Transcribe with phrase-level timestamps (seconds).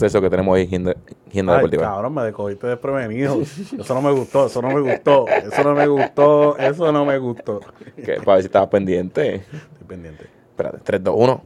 [0.00, 0.94] Eso que tenemos ahí, Gienda,
[1.30, 1.82] Gienda Ay, Deportiva.
[1.84, 3.40] cabrón, me cogiste desprevenido.
[3.42, 7.18] Eso no me gustó, eso no me gustó, eso no me gustó, eso no me
[7.18, 7.60] gustó.
[7.96, 9.34] Que, para ver si estabas pendiente.
[9.36, 10.26] Estoy pendiente.
[10.50, 11.42] Espérate, 3, 2, 1.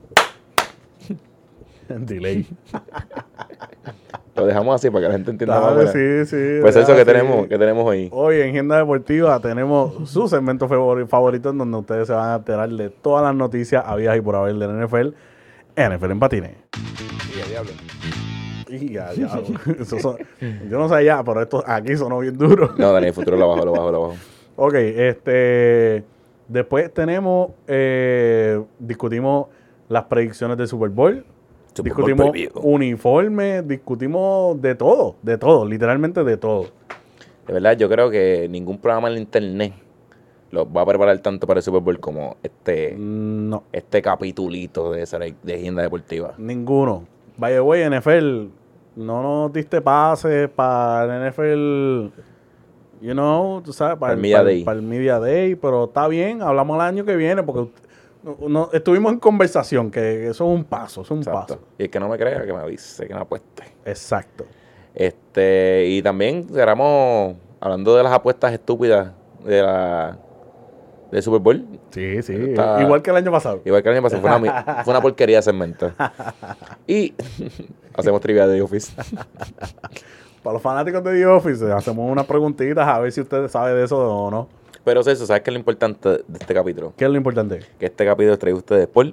[1.89, 2.47] Delay.
[4.35, 6.29] Lo dejamos así para que la gente entienda más o Dale, menos.
[6.29, 6.59] sí, sí.
[6.63, 7.05] Pues eso que sí.
[7.05, 8.09] tenemos, que tenemos hoy.
[8.13, 12.35] Hoy en Agenda Deportiva tenemos su segmento favori- favorito en donde ustedes se van a
[12.37, 15.09] enterar de todas las noticias habidas y por haber del NFL,
[15.77, 16.53] NFL en patines.
[17.35, 17.73] Y ya, diablo.
[19.85, 20.17] Son-
[20.69, 22.73] yo no sé allá, pero esto aquí sonó bien duro.
[22.79, 24.15] No, Dani, el futuro lo bajo, lo bajo, lo bajo.
[24.57, 26.05] Ok, este.
[26.49, 27.51] Después tenemos.
[27.67, 29.47] eh, discutimos
[29.89, 31.25] las predicciones del Super Bowl.
[31.75, 32.51] Super Bowl discutimos preview.
[32.63, 36.67] uniformes, discutimos de todo, de todo, literalmente de todo.
[37.47, 39.73] De verdad, yo creo que ningún programa en internet
[40.51, 45.03] los va a preparar tanto para el Super Bowl como este, No, este capitulito de,
[45.03, 46.35] esa, de Agenda Deportiva.
[46.37, 47.05] ninguno.
[47.39, 48.49] By the way, NFL,
[48.97, 52.11] no nos diste pases para el NFL,
[53.01, 54.65] you know, tú sabes, para, el Media para- Day.
[54.65, 57.71] para el Media Day, pero está bien, hablamos el año que viene porque
[58.49, 61.55] no- estuvimos en conversación, que eso es un paso, eso es un Exacto.
[61.57, 61.67] paso.
[61.79, 63.65] Y el que no me crea, que me avise, que me apueste.
[63.85, 64.45] Exacto.
[64.95, 69.13] Este, y también cerramos hablando de las apuestas estúpidas
[69.45, 70.19] de la
[71.11, 71.67] del Super Bowl.
[71.91, 72.35] Sí, sí.
[72.35, 73.61] Está- Igual que el año pasado.
[73.65, 75.91] Igual que el año pasado, fue una, fue una porquería de segmento.
[76.87, 77.15] Y
[77.97, 78.93] hacemos trivia de The Office.
[80.43, 83.85] Para los fanáticos de The Office, hacemos unas preguntitas a ver si ustedes saben de
[83.85, 84.49] eso o no.
[84.85, 86.93] Pero eso, ¿sabes qué es lo importante de este capítulo?
[86.97, 87.61] ¿Qué es lo importante?
[87.79, 89.13] Que este capítulo trae ustedes por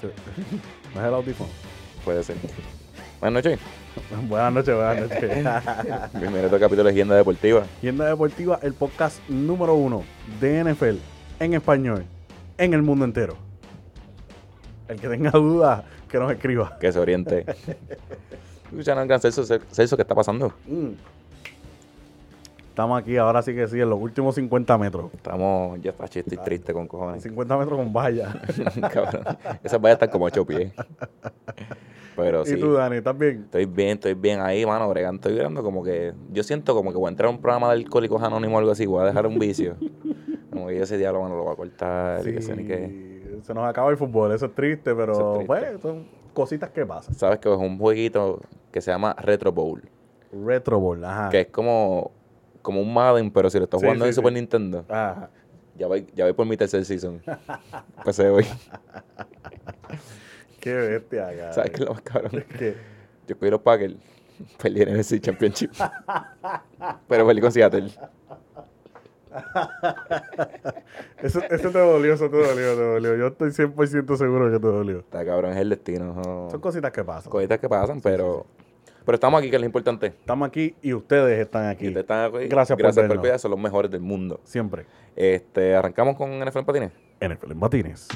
[0.94, 1.50] ¿No es el audífono?
[2.03, 2.36] Puede ser.
[3.20, 3.60] Buenas noches.
[4.26, 5.20] buenas noches, buenas noches.
[6.14, 7.66] Bienvenido a este capítulo de Agenda Deportiva.
[7.76, 10.03] Agenda Deportiva, el podcast número uno
[10.41, 10.97] de NFL
[11.41, 12.06] en español
[12.56, 13.36] en el mundo entero.
[14.88, 16.78] El que tenga dudas, que nos escriba.
[16.78, 17.44] Que se oriente.
[18.75, 20.54] Al gran Celso, Celso, ¿qué está pasando?
[20.66, 20.92] Mm.
[22.80, 25.12] Estamos aquí, ahora sí que sí, en los últimos 50 metros.
[25.12, 27.22] Estamos, ya está, che, estoy triste con cojones.
[27.22, 28.41] 50 metros con valla.
[28.91, 29.22] Cabrón.
[29.62, 30.72] Esas vallas están como ocho pies.
[32.16, 32.54] Pero sí.
[32.54, 33.42] ¿Y tú, Dani, estás bien?
[33.44, 35.16] Estoy bien, estoy bien ahí, mano, bregando.
[35.16, 36.14] Estoy viendo como que.
[36.32, 38.70] Yo siento como que voy a entrar a un programa de alcohólicos anónimos o algo
[38.70, 38.86] así.
[38.86, 39.76] Voy a dejar un vicio.
[40.50, 42.26] Como que yo ese diablo, mano, lo voy a cortar.
[42.26, 43.38] y que sé ni qué.
[43.42, 45.47] Se nos acaba el fútbol, eso es triste, pero es triste.
[45.47, 47.14] pues son cositas que pasan.
[47.14, 48.41] Sabes que es un jueguito
[48.72, 49.82] que se llama Retro Bowl.
[50.32, 51.28] Retro Ball, ajá.
[51.28, 52.12] Que es como,
[52.62, 53.80] como un Madden, pero si lo estás.
[53.80, 54.33] Sí, jugando sí, en Super.
[54.33, 54.84] Nintendo.
[54.89, 55.30] Ajá.
[55.77, 57.22] Ya voy, ya voy por mi tercer season.
[58.04, 58.45] pues se voy.
[60.60, 61.53] Qué bestia, cara.
[61.53, 62.45] ¿Sabes qué es lo más cabrón?
[62.59, 62.77] ¿Qué?
[63.27, 63.95] Yo cogí los Packers,
[64.60, 65.71] perdí en el Championship.
[67.09, 67.91] Pero perdí con Seattle.
[71.22, 73.16] Eso, eso te dolió, eso te dolió, te dolió.
[73.16, 74.98] Yo estoy 100% seguro que te dolió.
[74.98, 76.15] Está cabrón, es el destino.
[76.15, 76.48] no.
[76.51, 77.30] Son cositas que pasan.
[77.30, 78.47] Cositas que pasan, pero.
[79.04, 80.06] Pero estamos aquí, que es lo importante.
[80.08, 81.84] Estamos aquí y ustedes están aquí.
[81.86, 82.47] Y ustedes están aquí.
[82.48, 83.18] Gracias por Gracias por vernos.
[83.22, 84.41] cuidar, son los mejores del mundo.
[84.44, 84.84] Siempre.
[85.16, 86.92] Este, arrancamos con NFL en patines.
[87.20, 88.08] NFL en Batines.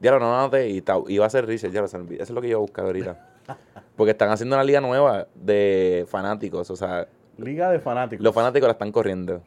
[0.00, 2.48] Ya lo noté y ta- iba a hacer research, ya lo Eso es lo que
[2.48, 3.30] yo he buscado ahorita.
[3.96, 6.70] Porque están haciendo una liga nueva de fanáticos.
[6.70, 7.06] O sea,
[7.38, 8.22] Liga de fanáticos.
[8.22, 9.42] los fanáticos la están corriendo.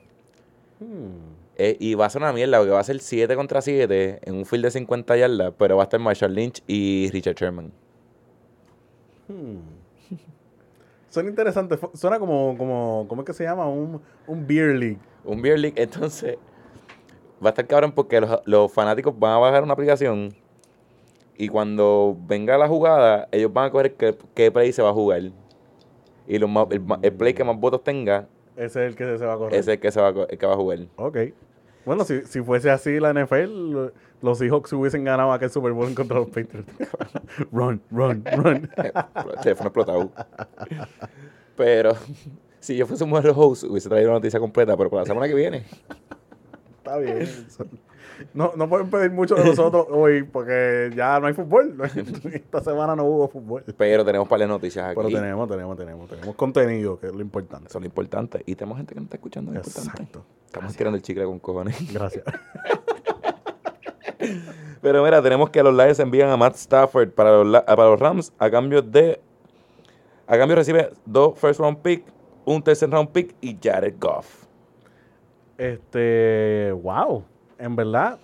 [0.80, 1.36] Hmm.
[1.60, 4.36] Eh, y va a ser una mierda, porque va a ser 7 contra 7 en
[4.36, 7.72] un field de 50 yardas, pero va a estar Marshall Lynch y Richard Sherman.
[9.28, 9.58] Hmm.
[11.10, 11.78] Suena interesante.
[11.94, 13.68] Suena como, como, ¿cómo es que se llama?
[13.68, 15.00] Un, un beer league.
[15.24, 16.38] Un Beer League, entonces
[17.44, 20.34] va a estar cabrón porque los, los fanáticos van a bajar una aplicación
[21.36, 24.94] y cuando venga la jugada, ellos van a coger qué, qué play se va a
[24.94, 25.22] jugar.
[26.28, 29.34] Y los más- el, play que más votos tenga, Ese es el que se va
[29.34, 29.54] a correr.
[29.60, 30.80] ese es el que, se va, a el que va a jugar.
[30.96, 31.18] Ok.
[31.86, 33.92] Bueno, si, si fuese así la NFL,
[34.22, 36.72] los Seahawks hubiesen ganado aquel Super Bowl contra los Patriots.
[37.52, 38.70] run, run, run.
[38.78, 40.12] El teléfono explotado.
[41.56, 41.94] Pero
[42.60, 45.28] si yo fuese un buen host, hubiese traído la noticia completa, pero para la semana
[45.28, 45.66] que viene.
[46.78, 47.28] Está bien.
[48.34, 51.76] No, no pueden pedir mucho de nosotros hoy porque ya no hay fútbol.
[52.34, 53.64] Esta semana no hubo fútbol.
[53.78, 54.96] Pero tenemos varias noticias aquí.
[54.96, 57.68] Pero tenemos, tenemos, tenemos, tenemos contenido, que es lo importante.
[57.68, 58.42] Eso es lo importante.
[58.46, 59.52] Y tenemos gente que nos está escuchando.
[59.52, 60.04] es importante.
[60.04, 60.26] Exacto.
[60.46, 61.94] Estamos tirando el chicle con cojones.
[61.94, 62.24] Gracias.
[64.88, 68.82] Pero mira, tenemos que los Lions envían a Matt Stafford para los, Rams a cambio
[68.82, 69.20] de.
[70.26, 72.06] A cambio recibe dos first round pick,
[72.46, 74.46] un tercer round pick y Jared Goff.
[75.58, 77.22] Este, wow.
[77.60, 78.18] En verdad,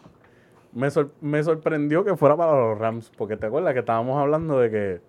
[0.72, 0.88] me,
[1.20, 5.02] me sorprendió que fuera para los Rams, porque te acuerdas que estábamos hablando de que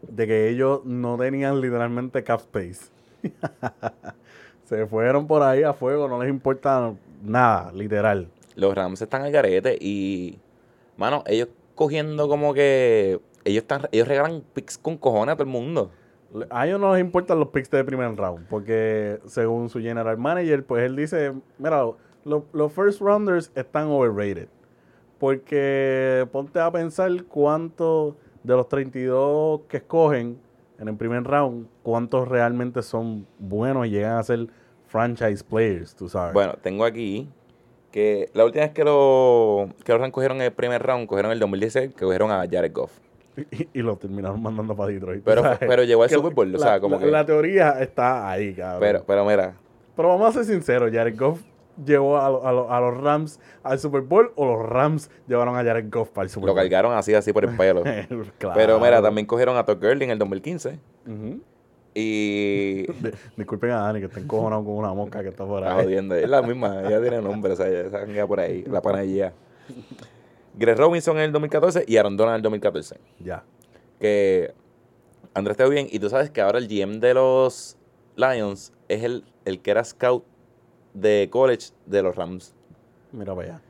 [0.00, 2.90] de que ellos no tenían literalmente cap space.
[4.64, 8.30] Se fueron por ahí a fuego, no les importa nada, literal.
[8.58, 10.38] Los Rams están al garete y.
[10.96, 13.20] Mano, ellos cogiendo como que.
[13.44, 15.90] Ellos están ellos regalan picks con cojones a todo el mundo.
[16.50, 20.62] A ellos no les importan los picks de primer round, porque según su general manager,
[20.66, 21.84] pues él dice, mira,
[22.24, 24.48] lo- los first rounders están overrated.
[25.18, 30.38] Porque ponte a pensar cuántos de los 32 que escogen
[30.78, 34.46] en el primer round, cuántos realmente son buenos y llegan a ser
[34.86, 36.34] franchise players, tú sabes.
[36.34, 37.28] Bueno, tengo aquí
[37.90, 41.38] que la última vez que, lo, que los Rams cogieron el primer round, cogieron el
[41.40, 42.92] 2016, que cogieron a Jared Goff.
[43.52, 45.22] Y, y lo terminaron mandando para Detroit.
[45.24, 45.58] Pero- ¿sabes?
[45.60, 48.30] pero llegó al Que Super Bowl, o la- sea, como la- que- La teoría está
[48.30, 48.80] ahí, cabrón.
[48.80, 49.54] Pero, pero mira,
[49.96, 51.40] Pero vamos a ser sinceros, Jared Goff
[51.84, 55.54] llevó a, lo- a lo- a los Rams al Super Bowl o los Rams llevaron
[55.56, 56.62] a Jared Goff para el Super lo Bowl.
[56.62, 57.84] cargaron así, así por el pelo.
[58.38, 58.54] Claro.
[58.56, 60.78] Pero mira, también cogieron a Todd Gurley en el 2015.
[61.06, 61.40] Ujú.
[62.00, 62.86] Y.
[63.36, 65.84] Disculpen a Dani que está encojonado con una mosca que está por Está ahí.
[65.84, 66.14] jodiendo.
[66.14, 69.32] Es la misma, ella tiene nombre, o sea, esa janguea por ahí, la panadilla.
[70.56, 72.96] Greg Robinson en el 2014 y Aaron Donald en el 2014.
[73.20, 73.42] Ya.
[74.00, 74.52] Que
[75.34, 75.88] Andrés te bien.
[75.90, 77.76] Y tú sabes que ahora el GM de los
[78.16, 80.24] Lions es el, el que era scout
[80.94, 82.54] de college de los Rams.
[83.12, 83.60] Mira para allá.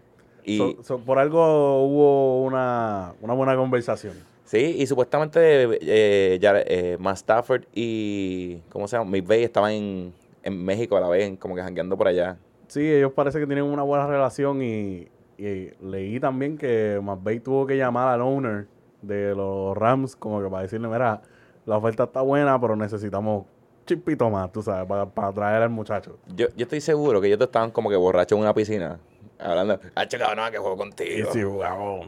[0.45, 4.15] Y So- so, por algo hubo una, una buena conversación.
[4.49, 8.59] Sí, y supuestamente eh, ya, eh, Matt Stafford y.
[8.71, 9.11] ¿Cómo se llama?
[9.11, 10.13] McVay estaban en,
[10.43, 12.37] en México a la vez, como que jangueando por allá.
[12.67, 15.09] Sí, ellos parece que tienen una buena relación y,
[15.39, 18.67] y leí también que McVay tuvo que llamar al owner
[19.03, 21.23] de los Rams como que para decirle, mira,
[21.65, 23.45] la oferta está buena, pero necesitamos
[23.87, 26.19] chispito más, tú sabes, para, para traer al muchacho.
[26.37, 28.99] Yo, yo estoy seguro que ellos estaban como que borrachos en una piscina.
[29.39, 31.31] Hablando, ah, chica, no, que juego contigo.
[31.33, 32.07] jugamos.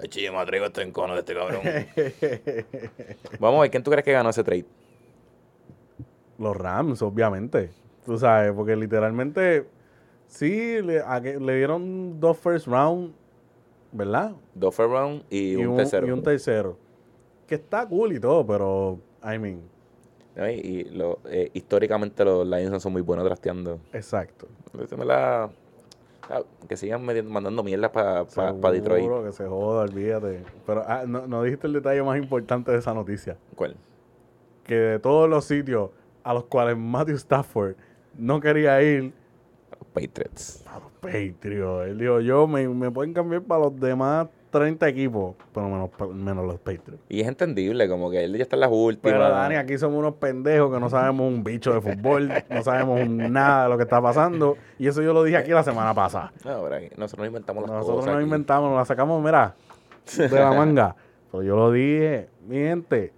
[0.00, 1.62] Ay, chico, me traigo este encono de este cabrón.
[3.40, 4.66] Vamos a ver, ¿quién tú crees que ganó ese trade?
[6.38, 7.70] Los Rams, obviamente.
[8.06, 9.66] Tú sabes, porque literalmente
[10.26, 13.12] sí le, a le dieron dos first round,
[13.92, 14.32] ¿verdad?
[14.54, 16.06] Dos first round y, un, tercero.
[16.06, 16.78] y un tercero.
[17.46, 19.60] Que está cool y todo, pero, I mean.
[20.36, 23.80] Y, lo, eh, históricamente los Lions son muy buenos trasteando.
[23.92, 24.46] exacto.
[24.96, 25.50] Me la- ah,
[26.68, 29.02] que sigan metiendo- mandando mierda para Detroit.
[29.02, 30.44] Seguro que se joda, olvídate.
[30.66, 33.36] Pero ah, no, no dijiste el detalle más importante de esa noticia.
[33.56, 33.76] ¿Cuál?
[34.64, 35.90] Que de todos los sitios
[36.22, 37.74] a los cuales Matthew Stafford
[38.16, 39.12] no quería ir,
[39.70, 40.64] Los Patriots.
[40.66, 41.88] a los Patriots.
[41.88, 46.46] Él dijo, yo me, me pueden cambiar para los demás 30 equipos, pero menos, menos
[46.46, 46.98] los Patriots.
[47.08, 49.12] Y es entendible, como que él ya está en las últimas.
[49.14, 53.08] Pero Dani, aquí somos unos pendejos que no sabemos un bicho de fútbol, no sabemos
[53.08, 54.56] nada de lo que está pasando.
[54.78, 56.32] Y eso yo lo dije aquí la semana pasada.
[56.44, 58.06] No, pero nosotros nos inventamos las Nosotros cosas.
[58.08, 58.24] nos aquí.
[58.24, 59.54] inventamos, nos la sacamos, mira,
[60.16, 60.96] de la manga.
[61.30, 63.12] Pero yo lo dije, mi gente,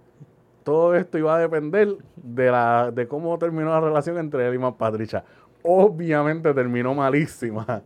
[0.63, 4.57] todo esto iba a depender de la de cómo terminó la relación entre él y
[4.59, 5.23] Matt Patricia.
[5.63, 7.81] Obviamente terminó malísima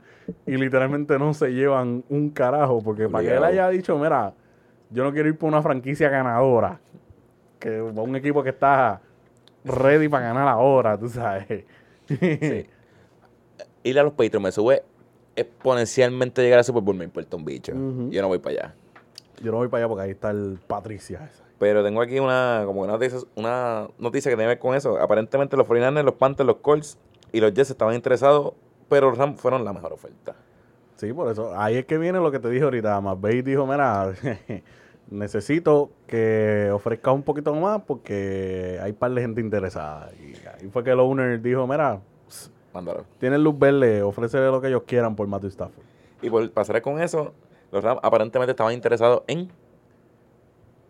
[0.46, 4.34] y literalmente no se llevan un carajo, porque para que él haya dicho, mira,
[4.90, 6.80] yo no quiero ir por una franquicia ganadora,
[7.60, 9.02] que un equipo que está
[9.64, 11.66] ready para ganar ahora, tú sabes.
[12.08, 12.66] Sí.
[13.84, 14.84] Ir a los Patriots me sube
[15.36, 17.74] exponencialmente llegar al Super Bowl, me importa un bicho.
[17.74, 18.76] Yo no voy para allá.
[19.42, 21.30] Yo no voy para allá porque ahí está el Patricia.
[21.32, 21.44] ese.
[21.60, 25.00] Pero tengo aquí una, como una noticia, una noticia que tiene que ver con eso.
[25.00, 26.98] Aparentemente los 49ers, los Panthers, los Colts
[27.32, 28.54] y los Jets estaban interesados,
[28.90, 30.36] pero los Rams fueron la mejor oferta.
[30.96, 31.58] Sí, por eso.
[31.58, 33.00] Ahí es que viene lo que te dije ahorita.
[33.02, 34.14] McVay dijo, mira,
[35.10, 40.12] necesito que ofrezcas un poquito más porque hay par de gente interesada.
[40.14, 42.02] Y ahí fue que el owner dijo, mira,
[42.74, 43.06] Mándalo.
[43.20, 45.84] tienen luz verde, ofrécele lo que ellos quieran por Matthew Stafford.
[46.22, 47.34] Y por pasar con eso,
[47.72, 49.52] los Rams aparentemente estaban interesados en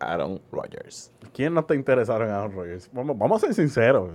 [0.00, 1.12] Aaron Rodgers.
[1.32, 2.88] ¿Quién no está interesado en Aaron Rodgers?
[2.92, 4.10] Vamos, vamos a ser sinceros.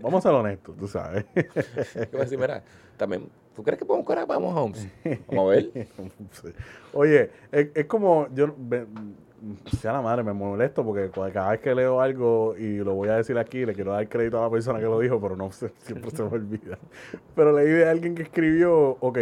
[0.00, 1.24] Vamos a ser honestos, tú sabes.
[1.34, 2.38] ¿Qué voy a decir?
[2.38, 2.62] Mira,
[2.96, 4.88] también, ¿tú crees que podemos correr para Mahomes?
[5.28, 5.70] Vamos a ver.
[6.92, 8.86] Oye, es, es como yo ve-
[9.80, 13.16] sea la madre, me molesto porque cada vez que leo algo y lo voy a
[13.16, 15.72] decir aquí, le quiero dar crédito a la persona que lo dijo, pero no sé,
[15.78, 16.78] siempre se me olvida.
[17.34, 19.18] Pero leí de alguien que escribió, ok,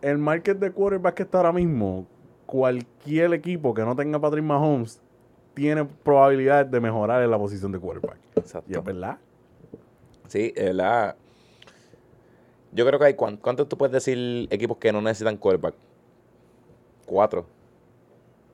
[0.00, 2.06] el market de quarterback que está ahora mismo,
[2.46, 5.00] cualquier equipo que no tenga Patrick Mahomes
[5.54, 8.16] tiene probabilidad de mejorar en la posición de quarterback.
[8.36, 8.82] Y es Exacto.
[8.82, 9.18] verdad.
[10.28, 11.14] Sí, es verdad.
[12.72, 15.74] Yo creo que hay, ¿cuán- ¿cuántos tú puedes decir equipos que no necesitan quarterback?
[17.04, 17.44] Cuatro.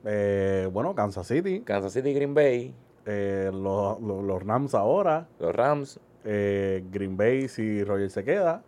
[0.05, 2.73] Eh, bueno, Kansas City, Kansas City, Green Bay,
[3.05, 8.61] eh, los, los- los Rams ahora, los Rams, eh, Green Bay si Roger se queda.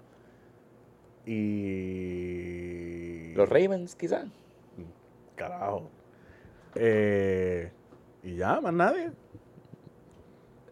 [1.61, 3.33] Y.
[3.35, 4.25] los Ravens, quizás.
[5.35, 5.89] Carajo.
[6.75, 7.71] Eh,
[8.23, 9.11] y ya, más nadie.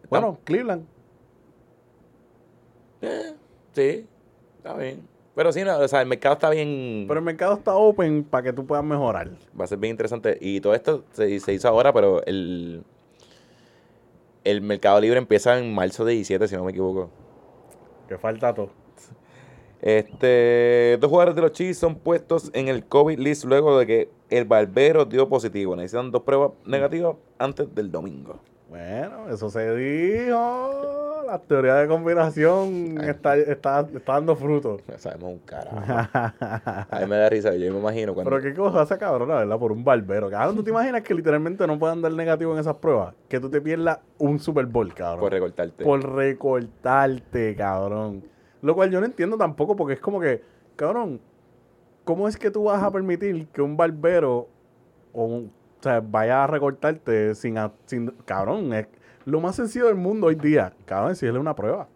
[0.08, 0.86] Bueno, Cleveland.
[3.02, 3.34] Eh,
[3.72, 4.06] sí,
[4.58, 5.08] está bien.
[5.34, 7.04] Pero sí, no, o sea, el mercado está bien.
[7.06, 9.30] Pero el mercado está open para que tú puedas mejorar.
[9.58, 10.36] Va a ser bien interesante.
[10.40, 12.84] Y todo esto se, se hizo ahora, pero el,
[14.44, 17.10] el mercado libre empieza en marzo de 17, si no me equivoco.
[18.08, 18.70] Que falta todo.
[19.80, 24.10] Este, dos jugadores de los Chiefs son puestos en el COVID list luego de que
[24.30, 25.76] el barbero dio positivo.
[25.76, 28.38] Necesitan dos pruebas negativas antes del domingo.
[28.70, 31.24] Bueno, eso se dijo.
[31.26, 34.80] La teoría de combinación está, está, está dando frutos.
[34.86, 35.78] No sabemos un carajo.
[36.90, 37.54] A mí me da risa.
[37.54, 38.30] Yo me imagino cuando.
[38.30, 39.58] Pero qué cosa esa cabrona, ¿verdad?
[39.58, 40.30] Por un barbero.
[40.30, 43.14] Cabrón, ¿tú te imaginas que literalmente no puedan dar negativo en esas pruebas?
[43.28, 45.20] Que tú te pierdas un Super Bowl, cabrón.
[45.20, 45.84] por recortarte.
[45.84, 48.24] Por recortarte, cabrón.
[48.62, 50.42] Lo cual yo no entiendo tampoco porque es como que,
[50.76, 51.20] cabrón,
[52.04, 54.48] ¿cómo es que tú vas a permitir que un barbero
[55.12, 58.72] o, un- o sea, vaya a recortarte sin, sin cabrón?
[58.74, 58.86] Es
[59.24, 61.88] lo más sencillo del mundo hoy día, cabrón, decirle una prueba.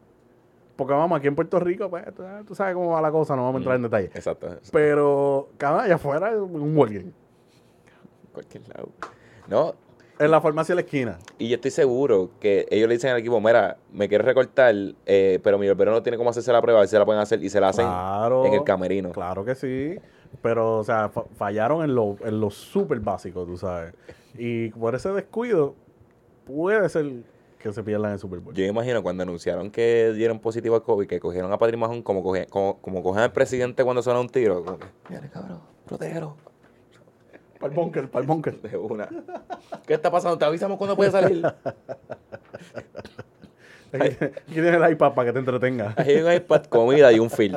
[0.76, 2.04] Porque vamos, aquí en Puerto Rico, pues,
[2.46, 3.84] tú, sabes cómo va la cosa, no vamos a entrar en Mm.
[3.84, 4.06] detalle.
[4.06, 4.46] Exacto.
[4.49, 4.70] exacto.
[4.73, 7.12] Pero, cabrón, allá afuera es un walking.
[8.32, 8.88] cualquier lado.
[9.46, 9.75] No,
[10.18, 11.18] En la farmacia de la esquina.
[11.38, 14.75] y yo estoy seguro que ellos le dicen al equipo, mira, me quiero recortar,
[15.06, 17.21] eh, pero mi barbero no tiene cómo hacerse la prueba, a ver si la pueden
[17.21, 18.44] hacer y se la hacen Claro.
[18.47, 19.11] en el camerino.
[19.11, 19.99] Claro que sí.
[20.40, 23.92] Pero, o sea, fa- fallaron en lo, en lo súper básico, tú sabes.
[24.38, 25.75] Y por ese descuido,
[26.44, 27.11] puede ser
[27.59, 28.54] que se pierdan el Super Bowl.
[28.54, 32.02] Yo me imagino cuando anunciaron que dieron positivo a COVID, que cogieron a Patrick Mahomes
[32.04, 34.64] como, coge- como, como cogen al presidente cuando suena un tiro.
[34.64, 36.37] Como que, mira, cabrón, protégelo.
[37.64, 38.61] Para el bunker, para el bunker.
[38.61, 39.09] De una.
[39.87, 40.37] ¿Qué está pasando?
[40.37, 41.42] Te avisamos cuando puede salir.
[43.90, 44.16] Aquí
[44.52, 45.94] tienes el iPad para que te entretenga.
[45.97, 47.56] Ahí hay un iPad, comida y un film.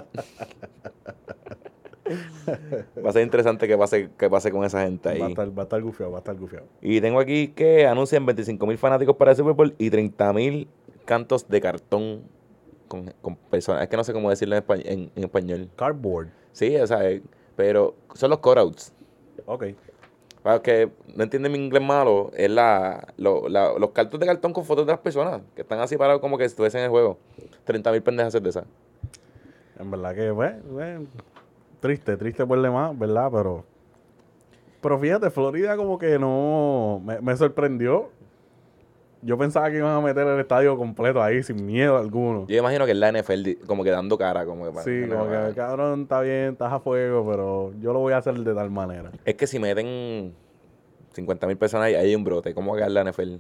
[3.05, 5.31] Va a ser interesante que pase, que pase con esa gente Va a ahí.
[5.33, 6.67] estar, va a estar gufiado, va a estar gufiado.
[6.81, 10.69] Y tengo aquí que anuncian 25 mil fanáticos para el Super Bowl y 30 mil
[11.03, 12.21] cantos de cartón
[12.87, 13.83] con, con personas.
[13.83, 15.69] Es que no sé cómo decirlo en, espa- en- en español.
[15.75, 16.29] Cardboard.
[16.53, 17.21] Sí, o sea, eh,
[17.57, 18.93] pero son los cutouts.
[19.47, 19.63] Ok.
[20.43, 24.25] Para los que no entienden mi inglés malo, es la, lo- la- los cartos de
[24.27, 26.91] cartón con fotos de las personas que están así parados como que estuviesen en el
[26.91, 27.17] juego.
[27.65, 28.65] 30 mil pendejas de esas.
[29.79, 31.05] En verdad que, bueno, bueno,
[31.79, 33.29] triste, triste por demás, ¿verdad?
[33.31, 33.63] Pero,
[34.81, 38.09] pero fíjate, Florida como que no, me, me sorprendió.
[39.21, 42.45] Yo pensaba que iban a meter el estadio completo ahí sin miedo alguno.
[42.47, 44.45] Yo imagino que es la NFL como que dando cara.
[44.45, 47.99] como que para- Sí, como que, cabrón, está bien, estás a fuego, pero yo lo
[47.99, 49.11] voy a hacer de tal manera.
[49.25, 50.33] Es que si meten
[51.13, 52.53] 50 mil personas ahí, hay un brote.
[52.53, 53.37] ¿Cómo va a quedar la NFL?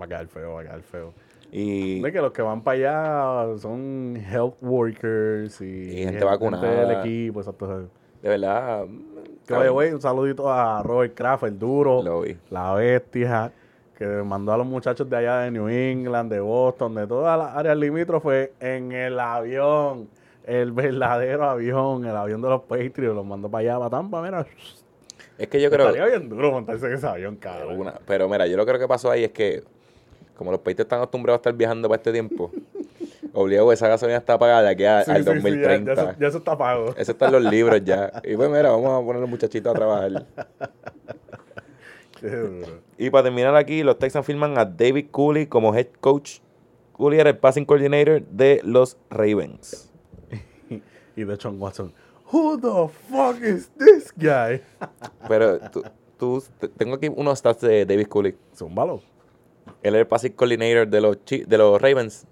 [0.00, 1.12] Va a quedar feo, va a quedar feo.
[1.50, 5.64] Y De que los que van para allá son health workers y,
[6.00, 6.86] Y gente vacunada.
[6.86, 7.88] del equipo, exacto.
[8.22, 8.84] de verdad...
[9.46, 12.02] Que vaya, güey, un saludito a Robert Kraft, el duro.
[12.02, 12.36] Lo vi.
[12.50, 13.52] la bestia,
[13.96, 17.56] que mandó a los muchachos de allá de New England, de Boston, de todas las
[17.56, 20.08] áreas limítrofes en el avión.
[20.44, 24.46] El verdadero avión, el avión de los Patriots, los mandó para allá, para Tampa, mira.
[25.38, 25.88] Es que yo creo...
[25.88, 27.80] Estaría bien duro montarse en ese avión, cabrón.
[27.80, 29.64] Una- pero mira, yo lo que creo que pasó ahí es que,
[30.36, 32.52] como los países están acostumbrados a estar viajando para este tiempo,
[33.32, 35.94] obligado esa gasolina está pagada de aquí a- Sí, al sí, sí, ya- 2030.
[35.94, 36.94] ya, eso, ya eso está pago.
[36.96, 38.12] Eso está en los libros ya.
[38.22, 40.26] Y pues mira, vamos a poner a los muchachitos a trabajar.
[42.98, 46.38] Y para terminar aquí, los Texans firman a David Cooley como head coach.
[46.92, 49.90] Cooley era el passing coordinator de los Ravens.
[51.16, 51.92] Y de Sean Watson.
[52.32, 54.60] Who the fuck is this guy?
[55.28, 55.82] Pero tú,
[56.18, 58.34] tú- te- tengo aquí unos stats de David Cooley.
[58.54, 59.00] Zúmbalo.
[59.82, 62.26] Él era el passing coordinator de los, de los Ravens.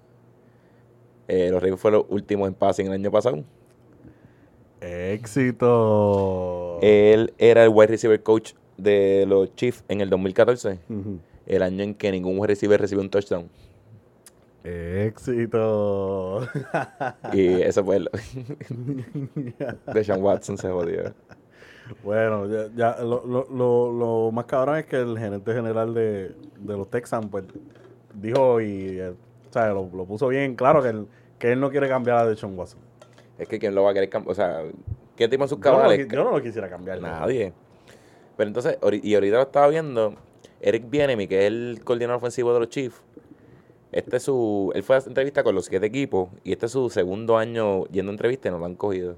[1.27, 3.43] Eh, los Ravens fueron los últimos en passing el año pasado.
[4.81, 6.79] Éxito.
[6.81, 10.79] Él era el wide receiver coach de los Chiefs en el 2014.
[10.89, 11.19] Ujú.
[11.45, 13.49] El año en que ningún receiver recibió un touchdown.
[14.63, 16.47] Éxito.
[17.33, 18.09] Y eso fue lo
[19.93, 21.13] de Sean Watson se jodió.
[22.03, 26.29] bueno, ya, ya lo, lo, lo, lo más cabrón es que el gerente general de,
[26.59, 27.43] de los Texans, pues,
[28.15, 31.69] dijo y, eh, o sea, lo, lo puso bien claro que él, que él no
[31.69, 32.79] quiere cambiar a Deshaun Watson.
[33.37, 34.31] Es que quién lo va a querer cambiar.
[34.31, 34.63] O sea,
[35.15, 36.07] ¿qué tipo en sus Yo no, cabales?
[36.07, 36.99] yo no lo quisiera cambiar.
[37.01, 37.53] Nadie.
[38.37, 40.15] Pero entonces, y ahorita lo estaba viendo,
[40.61, 43.01] Eric Bienemy, que es el coordinador ofensivo de los Chiefs,
[43.91, 46.89] este es su, él fue a entrevista con los siete equipos y este es su
[46.89, 49.15] segundo año yendo a entrevista y no lo han cogido.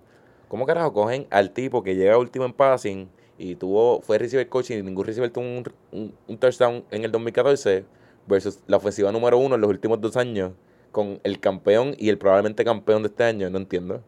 [0.47, 3.09] ¿Cómo carajo cogen al tipo que llega último en passing
[3.39, 5.43] y tuvo, fue receiver coach y ningún receiver tuvo
[5.91, 7.85] un touchdown en el 2014
[8.27, 10.51] versus la ofensiva número uno en los últimos dos años
[10.91, 13.49] con el campeón y el probablemente campeón de este año?
[13.49, 14.03] No entiendo.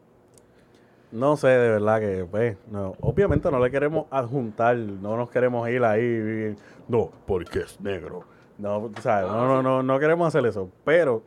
[1.11, 2.93] No sé, de verdad que, pues, no.
[3.01, 6.55] Obviamente no le queremos adjuntar, no nos queremos ir ahí.
[6.87, 8.23] No, porque es negro.
[8.59, 10.69] No, o sea, no, no, no, no queremos hacer eso.
[10.85, 11.23] Pero,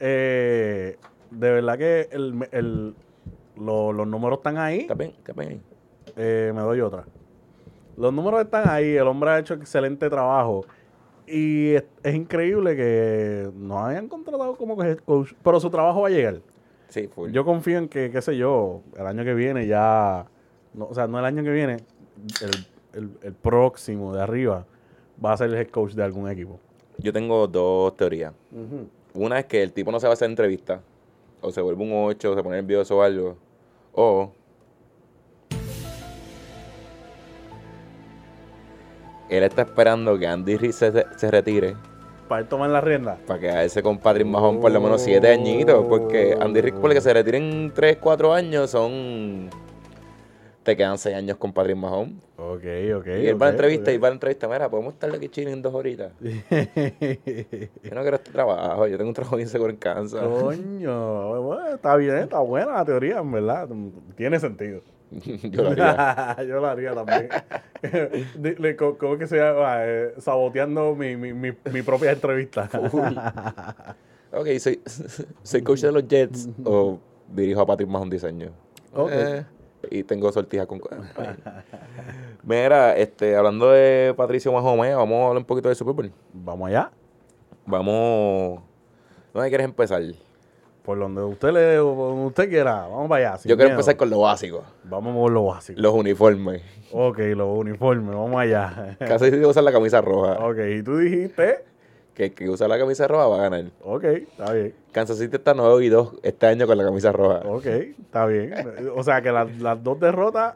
[0.00, 0.96] eh,
[1.30, 2.94] de verdad que el, el-
[3.58, 4.80] lo- los números están ahí.
[4.80, 5.12] ¿Está bien?
[5.18, 5.62] ¿Está bien?
[6.16, 7.04] Eh, me doy otra.
[7.96, 10.64] Los números están ahí, el hombre ha hecho excelente trabajo.
[11.26, 16.10] Y es, es increíble que no hayan contratado como coach, pero su trabajo va a
[16.10, 16.36] llegar.
[16.88, 17.30] Sí, full.
[17.32, 20.26] Yo confío en que, qué sé yo, el año que viene ya,
[20.74, 21.78] no, o sea, no el año que viene,
[22.42, 22.50] el,
[23.02, 24.64] el- el próximo de arriba
[25.22, 26.58] va a ser el head coach de algún equipo.
[26.98, 28.32] Yo tengo dos teorías.
[29.14, 30.80] Una es que el tipo no se va a hacer entrevista.
[31.42, 33.36] O se vuelve un 8, o se pone nervioso o algo.
[33.92, 34.30] O.
[39.28, 41.76] Él está esperando que Andy Reid se, se retire
[42.28, 43.18] Para él tomar la rienda.
[43.26, 45.84] para quedarse con Patrick Mahomes por lo menos 7 añitos.
[45.88, 49.48] Porque Andy Reid, por el que se retire en 3, 4 años, son.
[50.62, 52.14] Te quedan 6 años con Patrick Mahomes.
[52.38, 52.64] Ok,
[52.96, 53.06] ok.
[53.06, 54.48] y él va a ok, entrevista y va a la entrevista.
[54.48, 56.12] Mira, podemos estar aquí chilling en dos horitas.
[56.20, 58.86] Yo no quiero este trabajo.
[58.88, 60.20] Yo tengo un trabajo bien seguro en Kansas.
[60.22, 63.68] Coño, bueno, está bien, está buena la teoría, en verdad.
[64.16, 64.80] Tiene sentido.
[65.50, 66.36] Yo lo haría.
[66.48, 67.28] Yo lo haría también.
[68.98, 69.76] ¿Cómo que se llama?
[69.80, 72.68] Eh, saboteando mi, mi, mi, mi propia entrevista.
[74.32, 74.80] Ok, soy,
[75.42, 78.50] soy coach de los Jets o dirijo a Patrick Mahomes diseño.
[78.92, 79.10] Ok.
[79.12, 79.44] Eh,
[79.90, 80.80] y tengo sortija con...
[82.42, 86.12] Mira, este, hablando de Patricio Mahomes, vamos a hablar un poquito del Super Bowl.
[86.32, 86.90] Vamos allá.
[87.66, 88.60] Vamos...
[89.32, 90.02] ¿Dónde quieres empezar?
[90.86, 92.82] Por donde usted le donde usted quiera.
[92.86, 93.36] Vamos para allá.
[93.38, 93.70] Yo quiero miedo.
[93.70, 94.62] empezar con lo básico.
[94.84, 95.80] Vamos por lo básico.
[95.80, 96.62] Los uniformes.
[96.92, 98.14] Ok, los uniformes.
[98.14, 98.96] Vamos allá.
[99.00, 100.34] Casi que usa la camisa roja.
[100.46, 101.64] ok, y tú dijiste.
[102.14, 103.64] Que que usa la camisa roja va a ganar.
[103.82, 104.74] Ok, está bien.
[104.92, 107.40] Kansas City está 9 y 2 este año con la camisa roja.
[107.44, 108.54] Ok, está bien.
[108.94, 110.54] O sea que las, las dos derrotas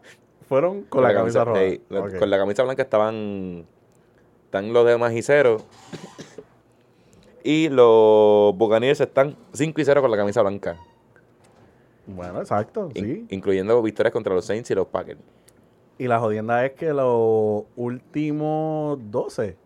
[0.48, 1.60] fueron con, la, camisa, roja.
[1.60, 2.18] ey, la- Ok.
[2.18, 3.66] Con la camisa blanca estaban.
[4.44, 5.58] Están los demás y 0.
[7.42, 10.76] Y los Buccaneers están 5 y 0 con la camisa blanca.
[12.06, 13.26] Bueno, exacto, in- sí.
[13.30, 15.20] incluyendo victorias contra los Saints y los Packers.
[15.98, 19.56] Y la jodienda es que los últimos 12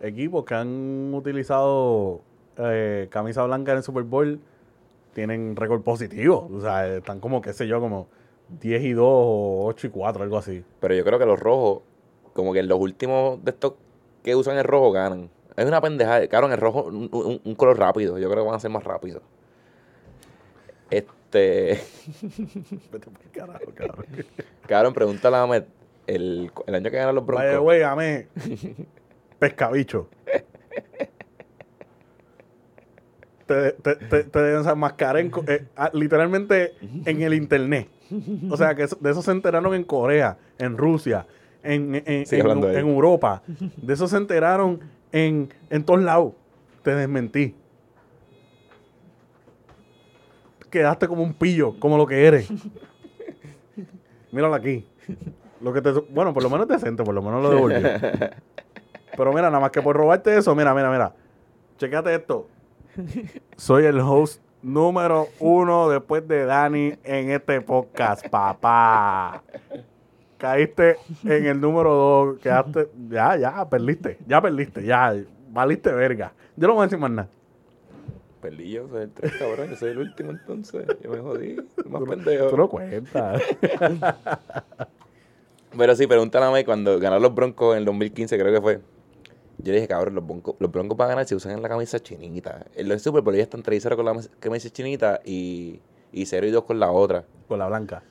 [0.00, 2.20] equipos que han utilizado
[2.58, 4.40] eh, camisa blanca en el Super Bowl
[5.14, 6.48] tienen récord positivo.
[6.52, 8.08] O sea, están como, qué sé yo, como
[8.60, 10.64] 10 y 2 o 8 y 4, algo así.
[10.80, 11.82] Pero yo creo que los rojos,
[12.32, 13.74] como que en los últimos de estos
[14.22, 15.30] que usan el rojo, ganan.
[15.56, 16.26] Es una pendejada.
[16.28, 18.18] Claro, en el rojo, un, un- un color rápido.
[18.18, 19.22] Yo creo que van a ser más rápidos.
[20.90, 21.80] Este.
[22.92, 24.06] Vete por carajo, cabrón.
[24.66, 25.64] Cabrón, pregúntale a Ahmed.
[26.06, 27.62] El, el año que ganan los Vaya, Broncos.
[27.62, 28.26] güey, amé.
[29.38, 30.08] Pescabicho.
[33.46, 37.88] Te, te, te, te co- eh, ah, literalmente en el internet.
[38.50, 41.26] O sea, que de eso se enteraron en Corea, en Rusia,
[41.62, 42.24] en, en, en-
[42.78, 42.86] en.
[42.88, 43.42] Europa.
[43.76, 44.80] De eso se enteraron
[45.12, 46.32] en, en todos lados.
[46.82, 47.54] Te desmentí.
[50.70, 52.50] Quedaste como un pillo, como lo que eres.
[54.32, 54.86] Míralo aquí.
[55.60, 57.78] Lo que te, bueno, por lo menos es decente, por lo menos lo devolvió.
[59.16, 61.14] Pero mira, nada más que por robarte eso, mira, mira, mira.
[61.78, 62.48] Chequéate esto.
[63.56, 69.42] Soy el host número uno después de Dani en este podcast, papá.
[70.42, 75.14] Caíste en el número 2, quedaste, ya, ya, perdiste, ya perdiste, ya,
[75.50, 76.32] valiste verga.
[76.56, 77.28] Yo no voy a decir más nada.
[78.40, 79.70] Perdí yo, soy el 3, cabrón.
[79.70, 80.84] Yo soy el último entonces.
[81.00, 81.56] Yo me jodí.
[81.88, 82.48] Más pendejo.
[82.48, 83.40] Tú no cuentas.
[85.78, 88.80] Pero sí, pregúntale a mí cuando ganaron los Broncos en el 2015, creo que fue.
[89.58, 92.66] Yo le dije, cabrón, los broncos, los broncos para ganar se usan la camisa chinita.
[92.74, 95.78] En los Super Bowl ya están 3 con la camisa chinita y,
[96.10, 97.26] y 0 y 2 con la otra.
[97.46, 98.02] Con la blanca.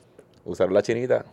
[0.46, 1.26] Usaron la chinita.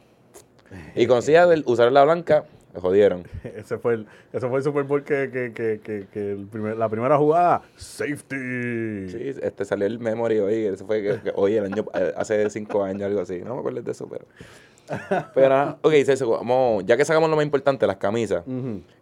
[0.95, 3.23] Y con el usar la blanca, me jodieron.
[3.43, 6.77] Ese fue el, ese fue el Super Bowl que, que, que, que, que el primer-
[6.77, 9.09] la primera jugada, safety.
[9.09, 10.65] Sí, este salió el memory hoy.
[10.65, 13.39] Eso fue que, hoy, el año, eh, hace 5 años, algo así.
[13.41, 14.25] No me acuerdo de eso, pero.
[15.35, 18.43] Pero, nada, ok, Celso, vamos, ya que sacamos lo más importante, las camisas.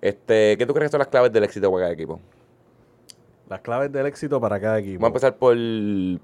[0.02, 2.20] Este, ¿Qué tú crees que son las claves del éxito para cada equipo?
[3.50, 5.02] Las claves del éxito para cada equipo.
[5.02, 5.56] Vamos a empezar por,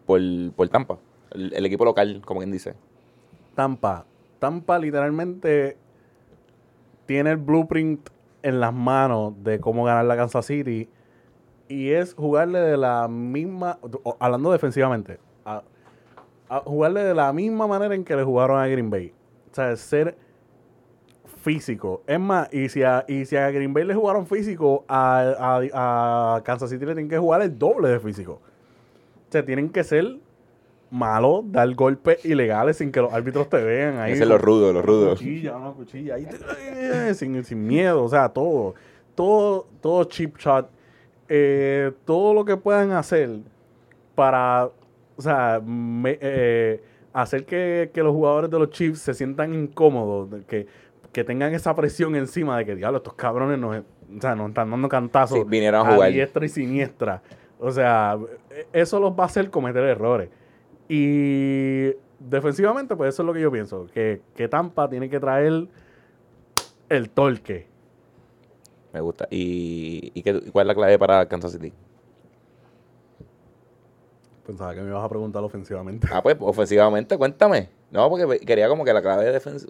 [0.05, 0.19] por,
[0.55, 0.97] por Tampa,
[1.31, 2.73] el, el equipo local, como quien dice.
[3.55, 4.05] Tampa.
[4.43, 5.77] Tampa literalmente
[7.05, 8.09] tiene el blueprint
[8.41, 10.89] en las manos de cómo ganar la Kansas City.
[11.69, 13.79] Y es jugarle de la misma,
[14.19, 15.17] hablando defensivamente,
[16.65, 19.13] jugarle de la misma manera en que le jugaron a Green Bay.
[19.49, 20.17] O sea, ser
[21.37, 22.03] físico.
[22.05, 25.61] Es más, y si a, y si a Green Bay le jugaron físico, a-
[26.35, 28.41] a Kansas City le tienen que jugar el doble de físico.
[29.29, 30.17] O sea, tienen que ser
[30.93, 34.13] malos, dar golpes ilegales sin que los árbitros te vean ahí.
[34.13, 35.09] Ese es lo rudo, lo rudo.
[35.11, 36.15] cuchilla, una cuchilla.
[36.15, 38.75] ahí te- sin, sin miedo, o sea, todo.
[39.15, 40.69] Todo, todo chip shot.
[41.29, 43.29] eh, todo lo que puedan hacer
[44.15, 44.69] para,
[45.15, 46.81] o sea, me- eh,
[47.13, 50.67] hacer que, que los jugadores de los Chiefs se sientan incómodos, que,
[51.11, 54.69] que tengan esa presión encima de que, diablo, estos cabrones nos, o sea, nos están
[54.69, 56.11] dando cantazos Sí, vinieron a jugar.
[56.11, 57.21] diestra y siniestra.
[57.59, 58.17] O sea,
[58.51, 60.29] e- eso los va a hacer cometer errores.
[60.89, 63.87] Y defensivamente, pues eso es lo que yo pienso.
[63.93, 65.67] Que, que Tampa tiene que traer
[66.89, 67.67] el torque.
[68.93, 69.27] Me gusta.
[69.31, 71.73] ¿Y, y qué- cuál es la clave para Kansas City?
[74.45, 76.07] Pensaba que me ibas a preguntar ofensivamente.
[76.11, 77.69] Ah, pues, ofensivamente, cuéntame.
[77.93, 79.67] No, porque quería como que la clave de defensa.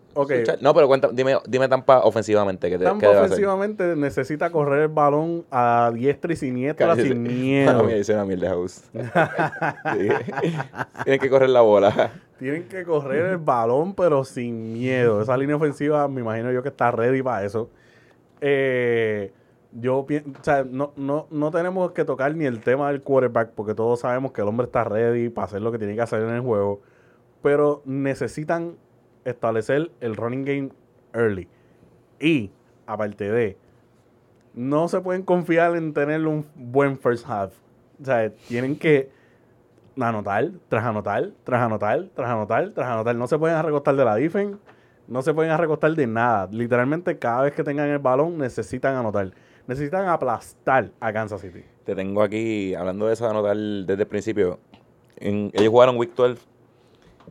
[0.61, 2.69] No, pero cuéntame, dime, dime Tampa ofensivamente.
[2.69, 3.31] ¿qué, te, Tampa qué debe hacer?
[3.31, 7.83] ofensivamente necesita correr el balón a diestra y siniestra sin miedo.
[7.83, 8.83] mí dice una mierda house.
[11.03, 12.13] Tienen que correr la bola.
[12.39, 15.21] Tienen que correr el balón, pero sin miedo.
[15.21, 17.69] Esa línea ofensiva, me imagino yo que está ready para eso.
[18.39, 19.33] Eh,
[19.73, 23.49] yo pienso, o sea, no, no, no tenemos que tocar ni el tema del quarterback,
[23.49, 26.21] porque todos sabemos que el hombre está ready para hacer lo que tiene que hacer
[26.21, 26.79] en el juego.
[27.43, 28.77] Pero necesitan
[29.25, 30.69] establecer el running game
[31.13, 31.47] early.
[32.19, 32.49] Y,
[32.87, 33.57] aparte de,
[34.53, 37.53] no se pueden confiar en tener un buen first half.
[38.01, 39.09] O sea, tienen que
[39.99, 43.15] anotar, tras anotar, tras anotar, tras anotar, tras anotar.
[43.15, 44.57] No se pueden recostar de la defense,
[45.07, 46.47] no se pueden recostar de nada.
[46.51, 49.31] Literalmente, cada vez que tengan el balón, necesitan anotar.
[49.67, 51.63] Necesitan aplastar a Kansas City.
[51.85, 54.59] Te tengo aquí, hablando de eso, anotar desde el principio.
[55.17, 56.52] Ellos jugaron Week 12.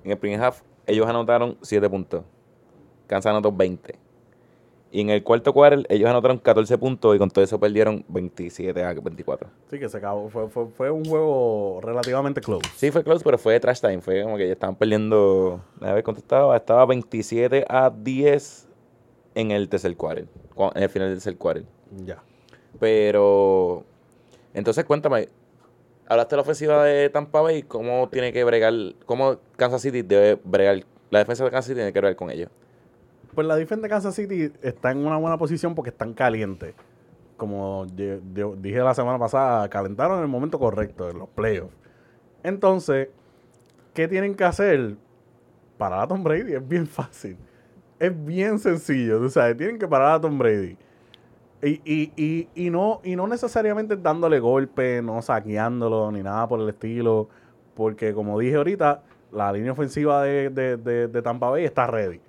[0.05, 2.25] En el primer half, ellos anotaron 7 puntos.
[3.07, 3.99] Kansas anotó 20.
[4.95, 8.85] Y en el cuarto quarter, ellos anotaron 14 puntos y con todo eso perdieron 27
[8.85, 9.49] a 24.
[9.71, 10.29] Sí, que se acabó.
[10.29, 12.69] Fue, fue, fue un juego relativamente close.
[12.77, 14.03] Sí, fue close, pero fue trash time.
[14.03, 15.63] Fue como que ya estaban perdiendo.
[15.81, 16.55] A ver cuánto estaba.
[16.55, 18.69] Estaba 27 a 10
[19.35, 20.27] en el tercer quarter.
[20.75, 21.65] En el final del tercer quarter.
[22.05, 22.23] Ya.
[22.79, 23.85] Pero.
[24.53, 25.31] Entonces, cuéntame.
[26.13, 27.63] Hablaste de la ofensiva de Tampa Bay.
[27.63, 28.75] ¿Cómo tiene que bregar?
[29.07, 30.85] ¿Cómo Kansas City debe bregar?
[31.09, 32.51] La defensa de Kansas City tiene que bregar con ellos.
[33.35, 36.75] Pues la defensa de Kansas City está en una buena posición porque están calientes.
[37.39, 41.73] Como dije la semana pasada, calentaron en el momento correcto, en los playoffs.
[42.43, 43.09] Entonces,
[43.95, 44.97] ¿qué tienen que hacer?
[45.79, 47.39] Parar a Tom Brady es bien fácil.
[47.99, 49.57] Es bien sencillo, tú sabes.
[49.57, 50.77] Tienen que parar a Tom Brady.
[51.63, 56.61] Y, y, y, y no, y no necesariamente dándole golpe, no saqueándolo, ni nada por
[56.61, 57.29] el estilo.
[57.75, 62.21] Porque como dije ahorita, la línea ofensiva de, de, de, de Tampa Bay está ready.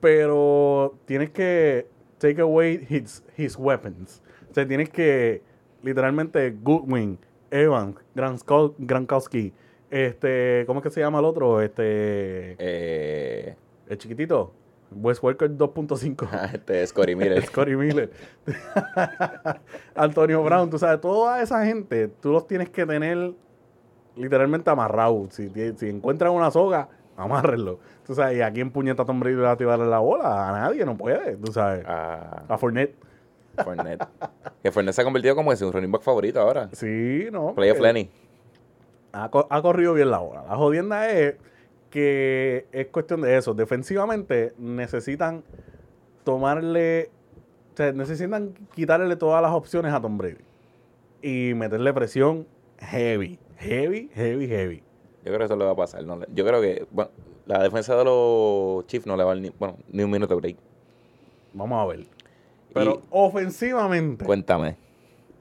[0.00, 1.86] Pero tienes que
[2.18, 4.22] take away his, his weapons.
[4.50, 5.42] O sea, tienes que
[5.82, 7.18] literalmente Goodwin,
[7.50, 9.52] Evans, Gransko- Gronkowski,
[9.90, 11.60] este, ¿cómo es que se llama el otro?
[11.60, 13.54] Este, Eh,
[13.88, 14.52] el chiquitito,
[14.96, 16.52] Wes Welker 2.5.
[16.54, 17.44] este Scotty Miller.
[17.44, 18.10] Scotty Miller.
[19.94, 23.32] Antonio Brown, tú sabes, toda esa gente, tú los tienes que tener
[24.16, 25.34] literalmente amarrados.
[25.34, 27.78] Si, si encuentran una soga, amárrenlo.
[28.06, 30.48] Tú sabes, y aquí en puñeta Tom Brady le va a tirar la bola.
[30.48, 31.84] A nadie, no puede, tú sabes.
[31.86, 32.94] a A Fournette.
[33.62, 34.06] Fournette.
[34.62, 36.68] Que Fournette se ha convertido como en su running back favorito ahora.
[36.72, 37.54] Sí, no.
[37.54, 38.10] Play of porque Lenny.
[39.12, 40.44] Ha, ha corrido bien la bola.
[40.48, 41.36] La jodienda es
[41.94, 43.54] que es cuestión de eso.
[43.54, 45.44] Defensivamente necesitan
[46.24, 47.08] tomarle,
[47.72, 50.38] o sea, necesitan quitarle todas las opciones a Tom Brady
[51.22, 52.48] y meterle presión
[52.80, 54.82] heavy, heavy, heavy, heavy.
[55.24, 56.04] Yo creo que eso le va a pasar.
[56.04, 57.12] no yo creo que bueno,
[57.46, 60.34] la defensa de los Chiefs no le va a dar ni, bueno, ni un minuto
[60.34, 60.56] de break.
[61.52, 62.06] Vamos a ver.
[62.72, 64.76] Pero Y- ofensivamente, Cuéntame.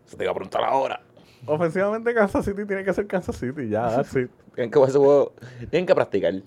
[0.05, 1.01] Se te iba a preguntar ahora.
[1.45, 4.29] Ofensivamente Kansas City tiene que ser Kansas City, ya, it.
[4.55, 5.33] Tienen que, juego-
[5.69, 6.33] tienen que practicar.
[6.35, 6.43] Eh,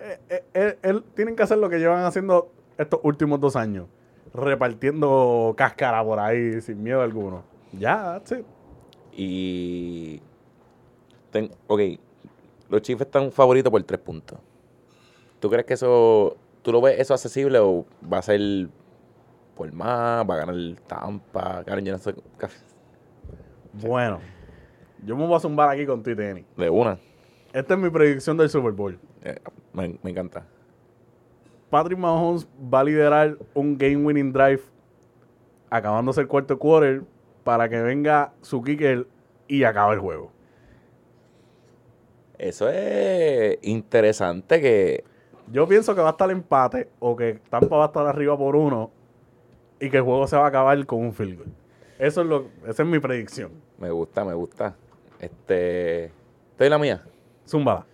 [0.00, 3.86] eh, eh, eh, él- tienen que hacer lo que llevan haciendo estos últimos dos años.
[4.34, 7.42] Repartiendo cáscara por ahí sin miedo alguno.
[7.72, 8.46] Ya, that's it.
[9.14, 10.20] Y.
[11.30, 11.80] ten- ok.
[12.70, 14.38] Los Chiefs están favoritos por tres puntos.
[15.40, 16.36] ¿Tú crees que eso.
[16.62, 18.40] ¿Tú lo ves eso accesible o va a ser
[19.54, 20.24] por más?
[20.28, 21.62] ¿Va a ganar Tampa?
[21.64, 22.14] Karen, yo no sé.
[23.72, 24.20] Bueno,
[25.04, 26.44] yo me voy a zumbar aquí con tenis.
[26.56, 26.98] De una.
[27.52, 28.98] Esta es mi predicción del Super Bowl.
[29.22, 29.38] Eh,
[29.72, 30.46] me, me encanta.
[31.70, 34.60] Patrick Mahomes va a liderar un game winning drive
[35.70, 37.02] acabándose el cuarto quarter
[37.44, 39.06] para que venga su kicker
[39.48, 40.30] y acabe el juego.
[42.38, 45.04] Eso es interesante que.
[45.50, 48.56] Yo pienso que va a estar empate o que Tampa va a estar arriba por
[48.56, 48.90] uno
[49.80, 51.52] y que el juego se va a acabar con un field goal.
[51.98, 53.52] Eso es lo, esa es mi predicción.
[53.78, 54.74] Me gusta, me gusta.
[55.20, 56.06] Este.
[56.52, 57.04] Estoy en la mía.
[57.46, 57.86] Zúmbala.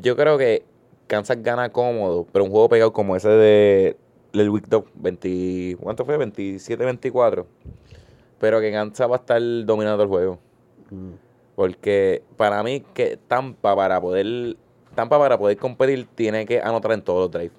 [0.00, 0.64] Yo creo que
[1.06, 3.96] Kansas gana cómodo, pero un juego pegado como ese de
[4.32, 6.16] del Week 2, 20, ¿cuánto fue?
[6.18, 7.44] 27-24.
[8.38, 10.38] Pero que Kansas va a estar dominando el juego.
[11.56, 14.56] Porque para mí que Tampa para poder
[14.94, 17.56] Tampa para poder competir tiene que anotar en todos los drives.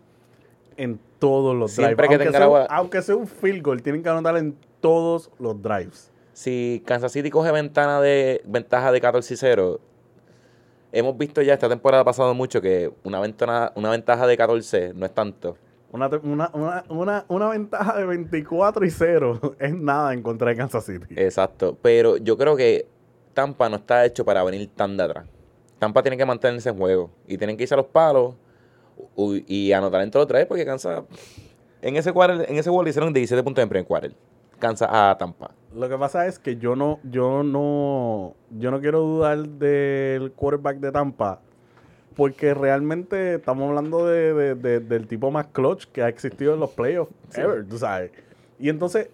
[0.78, 2.18] En todos los Siempre drives.
[2.18, 5.62] que aunque, sea, bola- aunque sea un field goal, tienen que anotar en todos los
[5.62, 6.12] drives.
[6.34, 9.80] Si Kansas City coge ventana de ventaja de 14 y 0,
[10.92, 15.06] hemos visto ya esta temporada pasado mucho que una ventana una ventaja de 14 no
[15.06, 15.58] es tanto.
[15.92, 20.86] Una, una, una, una, ventaja de 24 y 0 es nada en contra de Kansas
[20.86, 21.06] City.
[21.16, 22.88] Exacto, pero yo creo que
[23.34, 25.26] Tampa no está hecho para venir tan de atrás.
[25.80, 28.36] Tampa tiene que mantenerse en juego y tienen que irse a los palos
[29.48, 31.04] y anotar en todos los drives porque Kansas
[31.82, 34.14] en ese quarter, en ese le hicieron 17 puntos en primer quarter.
[34.60, 35.52] Kansas a Tampa.
[35.76, 40.78] Lo que pasa es que yo no, yo no, yo no quiero dudar del quarterback
[40.78, 41.40] de Tampa,
[42.16, 46.60] porque realmente estamos hablando de, de- de- del tipo más clutch que ha existido en
[46.60, 48.12] los playoffs ever, tú sabes.
[48.60, 49.10] Y entonces,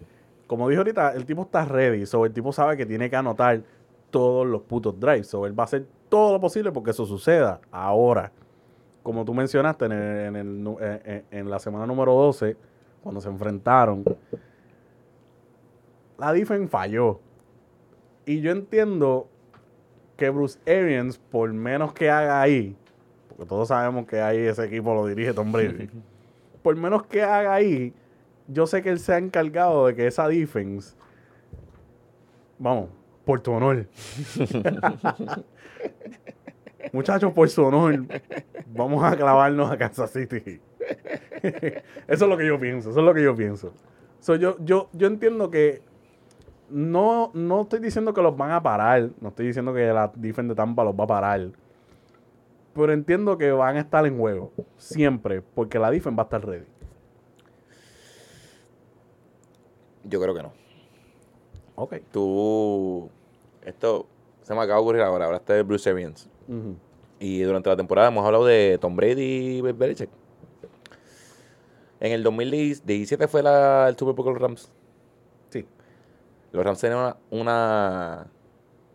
[0.46, 3.62] como dije ahorita, el tipo está ready, so el tipo sabe que tiene que anotar
[4.10, 7.60] todos los putos drives, so él va a hacer todo lo posible porque eso suceda
[7.70, 8.32] ahora.
[9.08, 12.58] Como tú mencionaste en, el- en el nu- en- en- en la semana número 12,
[13.02, 14.04] cuando se enfrentaron,
[16.18, 17.18] la defense falló.
[18.26, 19.26] Y yo entiendo
[20.18, 22.76] que Bruce Arians, por menos que haga ahí,
[23.30, 25.88] porque todos sabemos que ahí ese equipo lo dirige Tom Brady,
[26.62, 27.94] por menos que haga ahí,
[28.46, 30.94] yo sé que él se ha encargado de que esa defense,
[32.58, 32.90] vamos,
[33.24, 33.86] por tu honor.
[36.92, 38.06] Muchachos, por su honor,
[38.66, 40.60] vamos a clavarnos a Kansas City.
[41.42, 43.72] eso es lo que yo pienso, eso es lo que yo pienso.
[44.20, 45.82] So, yo, yo, yo entiendo que
[46.70, 50.50] no, no estoy diciendo que los van a parar, no estoy diciendo que la defensa
[50.50, 51.48] de Tampa los va a parar,
[52.74, 56.44] pero entiendo que van a estar en juego, siempre, porque la defensa va a estar
[56.44, 56.66] ready.
[60.04, 60.52] Yo creo que no.
[61.74, 61.96] Ok.
[62.10, 63.10] Tú
[63.62, 64.06] esto
[64.42, 65.92] se me acaba de ocurrir ahora, ahora está de Bruce
[67.20, 70.08] Y durante la temporada hemos hablado de Tom Brady y Belichick.
[72.00, 74.72] En el 2017 fue la, el Super Bowl con los Rams.
[75.50, 75.66] Sí.
[76.52, 78.26] Los Rams tenían una, una,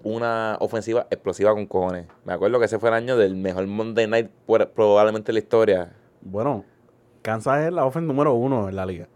[0.04, 2.08] una ofensiva explosiva con cojones.
[2.24, 5.40] Me acuerdo que ese fue el año del mejor Monday Night por- probablemente en la
[5.40, 5.94] historia.
[6.22, 6.64] Bueno,
[7.22, 9.10] Kansas es la offense número uno en la liga.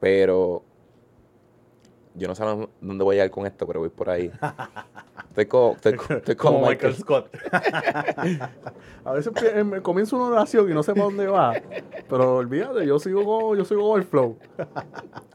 [0.00, 0.62] Pero
[2.16, 2.44] yo no sé
[2.80, 4.30] dónde voy a ir con esto, pero voy por ahí.
[5.28, 6.94] Estoy como, estoy, co- estoy como, Como Michael.
[6.98, 7.30] Michael Scott.
[9.04, 11.54] a veces eh, me comienzo una oración y no sé para dónde va.
[12.08, 14.36] Pero olvídate, yo sigo yo sigo el flow.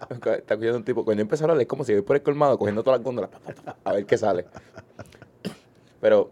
[0.10, 1.04] Está cogiendo un tipo.
[1.06, 3.06] Cuando yo empecé a hablar, es como si voy por el colmado cogiendo todas las
[3.06, 3.30] góndolas
[3.84, 4.46] a ver qué sale.
[6.02, 6.30] Pero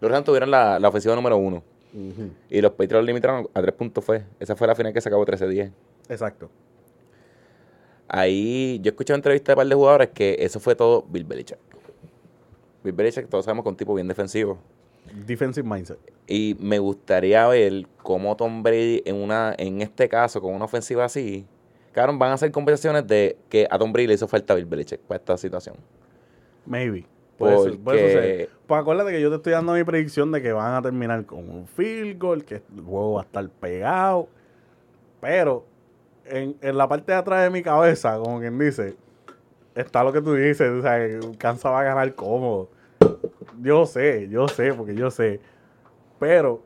[0.00, 1.62] los Rams tuvieron la, la ofensiva número uno.
[2.50, 4.04] Y los Patriots limitaron a tres puntos.
[4.04, 4.22] Fue.
[4.38, 5.72] Esa fue la final que se acabó 13-10.
[6.10, 6.50] Exacto.
[8.08, 11.24] Ahí yo escuché una entrevista de un par de jugadores que eso fue todo Bill
[11.24, 11.58] Belichick.
[12.84, 14.58] Bill Belichick, todos sabemos que es un tipo bien defensivo.
[15.26, 15.98] Defensive mindset.
[16.26, 21.04] Y me gustaría ver cómo Tom Brady, en una en este caso, con una ofensiva
[21.04, 21.46] así,
[21.92, 24.66] claro, van a hacer conversaciones de que a Tom Brady le hizo falta a Bill
[24.66, 25.76] Belichick para esta situación.
[26.64, 27.06] Maybe.
[27.38, 28.50] Puede ser, puede Porque- suceder.
[28.66, 31.48] Pues acuérdate que yo te estoy dando mi predicción de que van a terminar con
[31.48, 34.28] un field goal, que el juego va a estar pegado.
[35.20, 35.64] Pero
[36.28, 38.96] en, en la parte de atrás de mi cabeza, como quien dice,
[39.74, 40.68] está lo que tú dices.
[40.70, 40.98] O sea,
[41.38, 42.70] Kansas va a ganar cómodo.
[43.62, 45.40] Yo sé, yo sé, porque yo sé.
[46.18, 46.62] Pero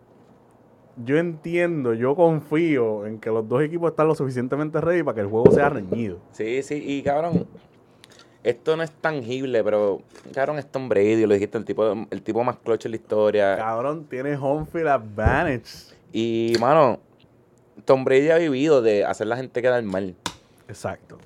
[1.05, 5.21] yo entiendo, yo confío en que los dos equipos están lo suficientemente ready para que
[5.23, 6.19] el juego sea reñido.
[6.33, 7.47] Sí, sí, y cabrón,
[8.43, 10.03] esto no es tangible, pero
[10.35, 13.57] cabrón, es Tom Brady, lo dijiste, el tipo, el tipo más clutch en la historia.
[13.57, 15.95] Cabrón, tiene home field advantage.
[16.13, 16.99] Y, mano,
[17.91, 20.15] Tom Brady ha vivido de hacer la gente quedar mal.
[20.69, 21.19] Exacto.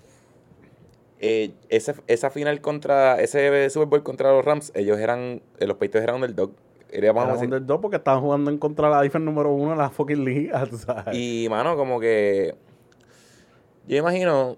[1.20, 5.76] Eh, ese- esa final contra, ese Super Bowl contra los Rams, ellos eran, eh, los
[5.76, 6.52] Patriots eran underdog.
[6.90, 9.52] Era, vamos a Era decir- underdog porque estaban jugando en contra de la defensa número
[9.52, 11.14] uno en la fucking liga, tú sabes.
[11.14, 12.54] Y, mano, como que.
[13.86, 14.56] Yo imagino.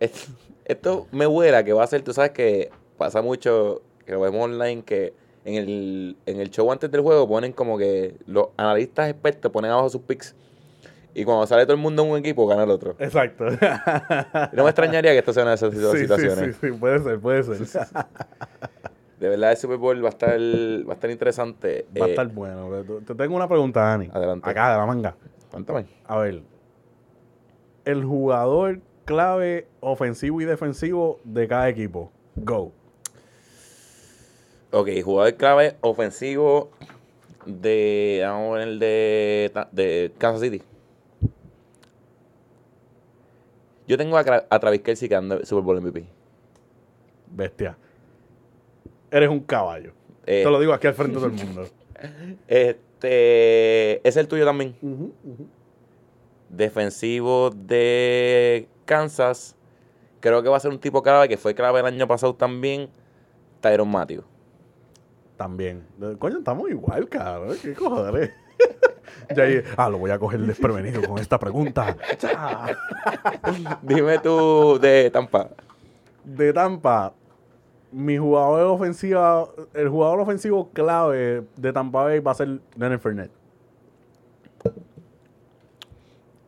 [0.00, 0.28] es-
[0.66, 4.44] Esto me huela que va a ser, tú sabes que pasa mucho, que lo vemos
[4.44, 5.14] online, que
[5.46, 9.70] en el, en el show antes del juego ponen como que los analistas expertos ponen
[9.70, 10.34] abajo sus picks.
[11.14, 12.94] Y cuando sale todo el mundo en un equipo, gana el otro.
[12.98, 13.46] Exacto.
[13.48, 16.56] Y no me extrañaría que esto sea una de esas sí, sí, situaciones.
[16.56, 17.58] sí, sí, puede ser, puede ser.
[19.18, 21.84] De verdad, el Super Bowl va a estar, va a estar interesante.
[22.00, 22.70] Va a Eh, estar bueno.
[23.06, 24.08] Te tengo una pregunta, Dani.
[24.12, 24.48] Adelante.
[24.48, 25.14] Acá, de la manga.
[25.50, 25.84] Cuéntame.
[26.06, 26.40] A ver.
[27.84, 32.10] El jugador clave ofensivo y defensivo de cada equipo.
[32.36, 32.72] Go.
[34.70, 36.70] Ok, jugador clave ofensivo
[37.44, 38.20] de.
[38.24, 40.62] Vamos a ver el de, de Kansas City.
[43.90, 46.06] Yo tengo a, a Travis Kelsey que anda Super Bowl MVP.
[47.26, 47.76] Bestia.
[49.10, 49.92] Eres un caballo.
[50.24, 51.66] Eh, Te lo digo aquí al frente de todo el mundo.
[52.46, 54.08] Este.
[54.08, 54.76] Es el tuyo también.
[56.48, 59.56] Defensivo de Kansas.
[60.20, 62.88] Creo que va a ser un tipo clave que fue clave el año pasado también.
[63.60, 64.22] Tyron Matthew.
[65.36, 65.84] También.
[66.20, 67.56] Coño, estamos igual, cabrón.
[67.60, 68.30] ¿Qué cojones?
[69.36, 71.96] ya ahí, ah, lo voy a coger desprevenido con esta pregunta.
[73.82, 75.48] Dime tú de Tampa.
[76.24, 77.12] De Tampa,
[77.92, 83.30] mi jugador ofensiva, el jugador ofensivo clave de Tampa Bay va a ser Leonard Fernet.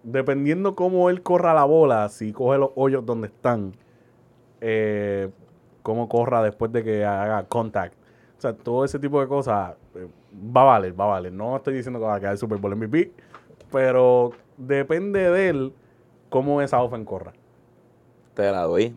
[0.02, 3.72] Dependiendo cómo él corra la bola, si coge los hoyos donde están,
[4.60, 5.30] eh,
[5.82, 7.94] cómo corra después de que haga contact.
[8.38, 11.32] O sea, todo ese tipo de cosas eh, va a valer, va a valer.
[11.32, 13.12] No estoy diciendo que va a quedar Super Bowl MVP,
[13.70, 15.72] pero depende de él
[16.30, 17.32] cómo esa ofen corra.
[18.34, 18.94] Te la doy.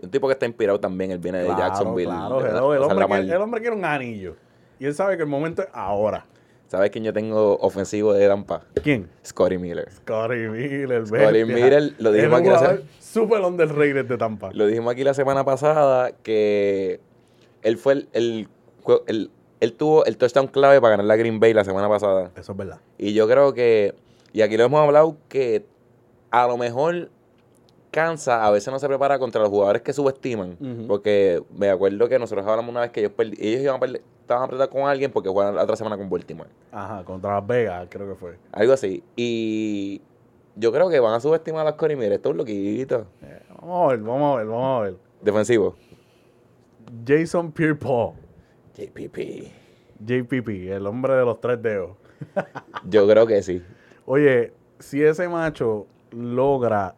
[0.00, 1.10] Un tipo que está inspirado también.
[1.10, 2.08] Él viene de Claro, Jacksonville.
[2.10, 4.36] claro, el, hombre quiere, el hombre quiere un anillo.
[4.78, 6.24] Y él sabe que el momento es ahora.
[6.68, 8.62] ¿Sabes quién yo tengo ofensivo de Tampa?
[8.82, 9.08] ¿Quién?
[9.26, 9.90] Scotty Miller.
[9.90, 11.06] Scotty Miller.
[11.06, 11.44] Scotty.
[11.46, 14.50] Miller, lo dijimos aquí la jugador se- Super underrated de Tampa.
[14.52, 17.00] Lo dijimos aquí la semana pasada que
[17.62, 18.48] él fue el, el,
[19.06, 22.30] el- él tuvo el touchdown clave para ganar la Green Bay la semana pasada.
[22.36, 22.80] Eso es verdad.
[22.96, 23.94] Y yo creo que,
[24.32, 25.64] y aquí lo hemos hablado, que
[26.30, 27.10] a lo mejor
[27.90, 30.56] Kansas a veces no se prepara contra los jugadores que subestiman.
[30.86, 34.44] Porque me acuerdo que nosotros hablamos una vez que ellos, ellos iban a perder- estaban
[34.44, 36.50] apretados con alguien porque jugaron la otra semana con Baltimore.
[36.70, 38.36] Ajá, contra Las Vegas, creo que fue.
[38.52, 39.02] Algo así.
[39.16, 40.02] Y
[40.54, 42.12] yo creo que van a subestimar a los Corey Miller.
[42.12, 43.06] Esto es loquito.
[43.22, 44.96] Eh, vamos a ver, vamos a ver, vamos a ver.
[45.22, 45.74] Defensivo.
[47.06, 48.12] Jason Pierre-Paul,
[48.78, 49.50] JPP.
[50.00, 51.96] JPP, el hombre de los tres dedos.
[52.88, 53.62] Yo creo que sí.
[54.06, 56.94] Oye, si ese macho logra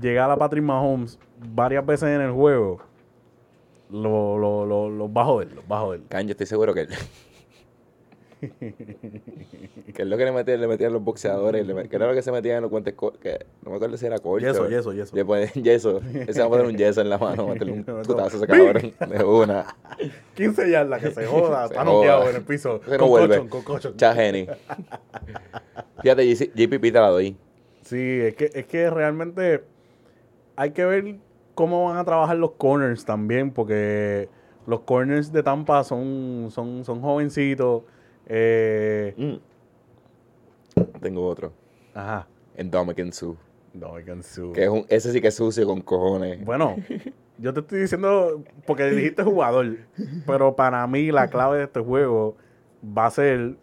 [0.00, 1.18] llegar a Patrick Mahomes
[1.52, 2.80] varias veces en el juego,
[3.90, 6.00] lo, lo, lo, lo va a joder, lo va a joder.
[6.08, 6.88] Can, yo estoy seguro que él.
[8.50, 12.14] Que es lo que le metían, le metían los boxeadores, le met- que era lo
[12.14, 14.46] que se metían en los guantes, co- que no me acuerdo si era corcho.
[14.46, 15.16] Yeso, yeso, yeso.
[15.16, 16.00] Le ponen yeso.
[16.26, 19.24] Ese va a poner un yeso en la mano, meterle un putazo ese cabrón de
[19.24, 19.66] una.
[20.34, 22.80] 15 yardas, que se joda, Se está noqueado en el piso.
[22.86, 23.42] Ese no vuelve.
[23.96, 24.46] Chageni.
[26.02, 27.36] Fíjate, JPP te la doy.
[27.82, 29.62] Sí, es que, es que realmente
[30.56, 31.16] hay que ver
[31.54, 34.28] cómo van a trabajar los corners también, porque
[34.66, 37.82] los corners de Tampa son, son, son jovencitos.
[38.26, 39.34] Eh, Mm.
[41.00, 41.52] Tengo otro.
[41.94, 42.26] ajá.
[42.56, 43.34] En Dominican Sue.
[43.72, 44.52] No, I can sue.
[44.52, 46.44] Que es un, ese sí que es sucio con cojones.
[46.44, 46.76] Bueno,
[47.38, 49.78] yo te estoy diciendo, porque dijiste jugador,
[50.26, 52.36] pero para mí la clave de este juego
[52.96, 53.56] va a ser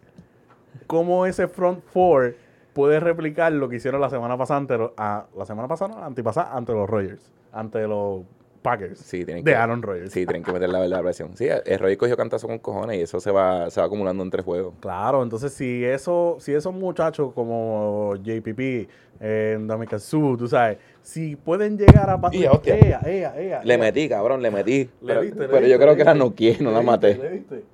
[0.86, 2.36] cómo ese front four
[2.74, 6.04] puede replicar lo que hicieron la semana pasada ante los, a- la semana pasada, no,
[6.04, 8.22] antipasada, ante los Rogers, ante los
[8.62, 8.98] Packers.
[9.00, 10.12] Sí, tienen de que- Aaron Rodgers.
[10.12, 11.36] Sí, tienen que meter la verdad presión.
[11.36, 14.42] Sí, el Roy cogió cantazo con cojones y eso se va, se va acumulando entre
[14.42, 14.74] juegos.
[14.80, 18.88] Claro, entonces si eso, si esos muchachos como JPP,
[19.20, 19.58] eh,
[19.98, 22.76] Suh, tú sabes, si pueden llegar a Y, hostia.
[22.78, 24.84] Ea, ea, ea, Le metí, cabrón, le metí.
[24.84, 27.14] Le pero diste, le pero yo creo que la noqueé, no Le la maté.
[27.16, 27.64] le diste.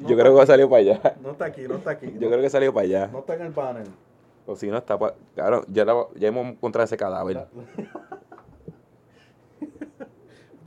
[0.00, 1.16] No Yo creo que salió para allá.
[1.22, 2.06] No está aquí, no está aquí.
[2.18, 3.08] Yo creo que salió para allá.
[3.12, 3.84] No está en el panel.
[4.46, 5.14] O si no, está para...
[5.34, 7.46] Claro, ya, la- ya hemos encontrado ese cadáver.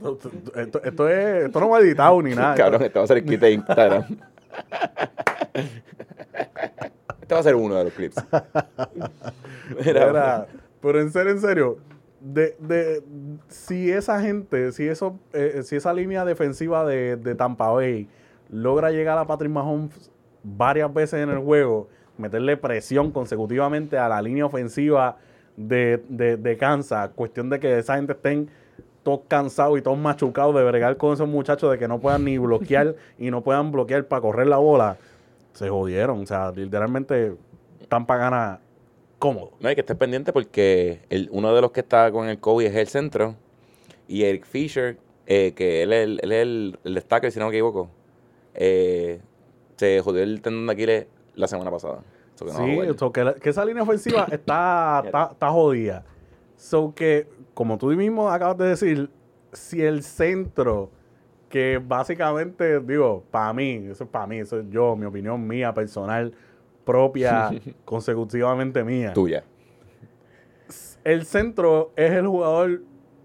[0.02, 2.54] Esto, esto- esto es, esto no va editado ni nada.
[2.54, 4.04] Cabrón, este va a ser el kit de Instagram.
[7.20, 8.16] este va a ser uno de los clips.
[9.84, 10.46] Mira, Mira,
[10.80, 11.78] pero en serio, en serio,
[12.20, 13.02] de, de,
[13.48, 18.08] si esa gente, si eso, eh, si esa línea defensiva de, de Tampa Bay
[18.50, 20.10] logra llegar a Patrick Mahomes
[20.42, 21.88] varias veces en el juego,
[22.18, 25.16] meterle presión consecutivamente a la línea ofensiva
[25.56, 28.48] de, de, de Kansas, cuestión de que esa gente estén
[29.02, 32.38] todos cansados y todos machucados de bregar con esos muchachos de que no puedan ni
[32.38, 34.96] bloquear y no puedan bloquear para correr la bola,
[35.54, 36.22] se jodieron.
[36.22, 37.34] O sea, literalmente
[37.88, 38.60] Tampa gana
[39.18, 39.52] cómodo.
[39.60, 42.66] No hay que estar pendiente porque el, uno de los que está con el COVID
[42.66, 43.36] es el centro.
[44.08, 47.46] Y Eric Fisher, eh, que él es el, él es el, el destaque, si no
[47.46, 47.88] me equivoco,
[48.54, 49.20] eh,
[49.76, 52.00] se jodió el tendón de Aquiles la semana pasada.
[52.34, 55.28] So que no va a Sí, so que, la- que esa línea ofensiva está, está,
[55.32, 56.04] está jodida.
[56.56, 59.10] So que, como tú mismo acabas de decir,
[59.52, 60.90] si el centro,
[61.48, 65.74] que básicamente, digo, para mí, eso es para mí, eso es yo, mi opinión mía,
[65.74, 66.32] personal,
[66.84, 67.50] propia,
[67.84, 69.12] consecutivamente mía.
[69.12, 69.44] tuya.
[71.04, 72.82] El centro es el jugador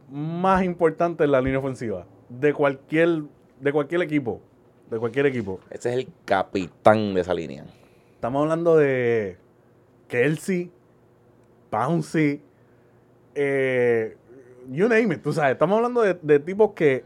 [0.09, 3.23] más importante en la línea ofensiva de cualquier,
[3.59, 4.41] de cualquier equipo.
[4.89, 5.59] De cualquier equipo.
[5.69, 7.65] Ese es el capitán de esa línea.
[8.15, 9.37] Estamos hablando de
[10.07, 10.71] Kelsey,
[11.69, 12.41] Pouncy,
[13.37, 14.17] eh,
[14.69, 15.53] you name it, tú sabes.
[15.53, 17.03] Estamos hablando de, de tipos que,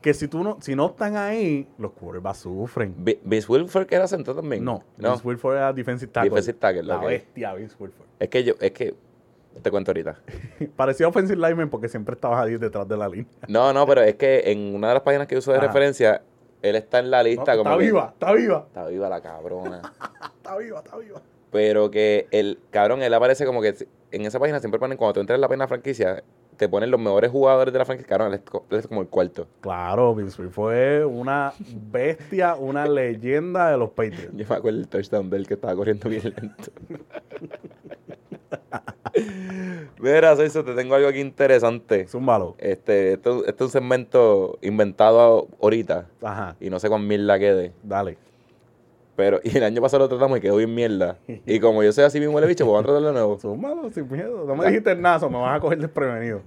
[0.00, 2.94] que si tú no, si no están ahí, los quarterbacks sufren.
[2.98, 4.64] Vi- Vince Wilford que era centro también.
[4.64, 5.10] No, no.
[5.12, 6.30] Vince Wilford era defensive tackle.
[6.30, 7.06] Defensive tackle, La ok.
[7.06, 8.06] bestia Vince Wilford.
[8.18, 8.94] Es que yo, es que
[9.62, 10.20] te cuento ahorita.
[10.76, 13.26] Parecía offensive lineman porque siempre estabas ahí detrás de la línea.
[13.48, 15.66] No, no, pero es que en una de las páginas que uso de Ajá.
[15.68, 16.22] referencia,
[16.62, 19.20] él está en la No, lista como está que- viva, está viva, Está viva la
[19.20, 19.80] cabrona.
[20.36, 21.20] está viva, está viva.
[21.54, 23.72] Pero que el cabrón, él aparece como que
[24.10, 26.24] en esa página siempre ponen, cuando tú entras en la página franquicia,
[26.56, 28.08] te ponen los mejores jugadores de la franquicia.
[28.08, 29.46] Cabrón, él es, co- él es como el cuarto.
[29.60, 31.52] Claro, Vince fue una
[31.92, 34.32] bestia, una leyenda de los Patriots.
[34.36, 36.72] Yo me acuerdo el touchdown de él que estaba corriendo bien lento.
[40.00, 42.08] Mira, Celso, te tengo algo aquí interesante.
[42.08, 42.56] Zúmbalo.
[42.58, 47.72] Este, esto, esto es un segmento inventado ahorita Ajá, y no sé cuán mierda quede.
[47.84, 48.18] dale.
[49.16, 51.16] Pero, y el año pasado lo tratamos y quedó bien mierda.
[51.46, 53.38] Y como yo soy así bien huele bicho, pues vamos a tratarlo de nuevo.
[53.38, 54.44] Zúmbalo sin miedo.
[54.44, 56.42] No me dijiste nada, me vas a coger desprevenido.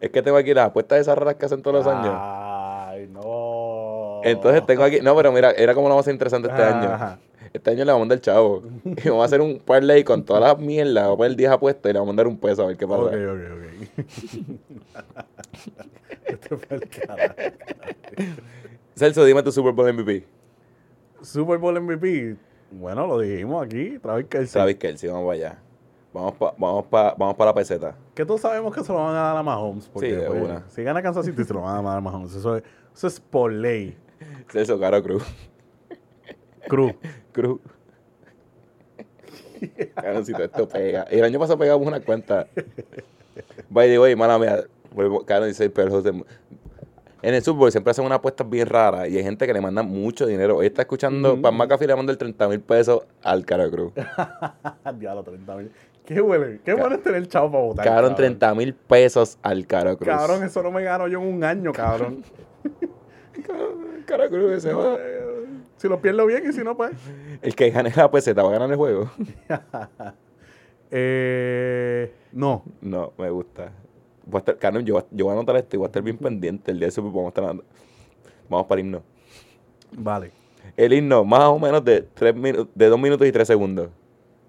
[0.00, 2.14] Es que tengo aquí las apuestas esas raras que hacen todos los años.
[2.16, 4.20] Ay, no.
[4.24, 5.00] Entonces tengo aquí.
[5.00, 6.92] No, pero mira, era como lo más interesante este Ajá, año.
[6.92, 7.18] ajá.
[7.52, 8.62] Este año le vamos a mandar el chavo.
[8.84, 11.04] Y vamos a hacer un parlay con todas las mierdas.
[11.04, 12.86] Vamos a poner 10 apuestas y le vamos a mandar un peso a ver qué
[12.86, 13.02] pasa.
[13.02, 13.60] Ok, ok, ok.
[16.24, 16.88] Este el.
[18.96, 20.24] Celso, dime tu Super Bowl MVP.
[21.22, 22.36] Super Bowl MVP.
[22.72, 23.98] Bueno, lo dijimos aquí.
[23.98, 24.52] Travis Kelce.
[24.52, 25.58] Travis Kelsey, vamos para allá.
[26.12, 27.96] Vamos para vamos pa, vamos pa la peseta.
[28.14, 29.88] Que todos sabemos que se lo van a dar a Mahomes.
[29.88, 30.68] Porque, Sí, de pues, una.
[30.68, 32.34] Si gana Kansas City, se lo van a dar a Mahomes.
[32.34, 32.64] Eso es,
[32.94, 33.96] eso es por ley.
[34.80, 35.24] Caro Cruz.
[36.68, 36.92] Cruz.
[37.32, 37.60] Cruz.
[39.94, 41.02] Claro, si todo esto pega.
[41.04, 42.46] El año pasado pegamos una cuenta.
[43.68, 44.64] By the way, mala mía.
[45.26, 46.02] Claro, dice pero.
[47.22, 49.60] En el Super Bowl siempre hacen unas apuestas bien raras y hay gente que le
[49.60, 50.56] manda mucho dinero.
[50.56, 51.42] Hoy está escuchando, Ujú.
[51.42, 53.92] Pan McAfee le manda el 30 mil pesos al Caro Cruz.
[54.98, 55.70] Diablo, 30 mil.
[56.06, 56.60] Qué huele.
[56.64, 57.84] Qué bueno es tener chavo para votar.
[57.84, 60.08] Cabrón, 30 mil pesos al Caro Cruz.
[60.08, 62.24] Cabrón, eso no me gano yo en un año, cabrón.
[64.06, 64.96] Caro Cruz, ese va.
[65.76, 66.90] Si lo pierdo bien y si no, pues.
[67.42, 69.10] El que gane la peseta va a ganar el juego.
[70.92, 72.64] Eh, no.
[72.80, 73.70] No, me gusta.
[74.26, 76.18] Voy a estar, Cabrón, yo, yo voy a anotar esto y voy a estar bien
[76.18, 77.24] pendiente el día del Super Bowl.
[77.24, 77.64] Vamos, a estar,
[78.48, 79.02] vamos para el himno.
[79.96, 80.30] Vale.
[80.76, 82.34] El himno, más o menos de, tres
[82.74, 83.88] de 2 minutos y 3 segundos.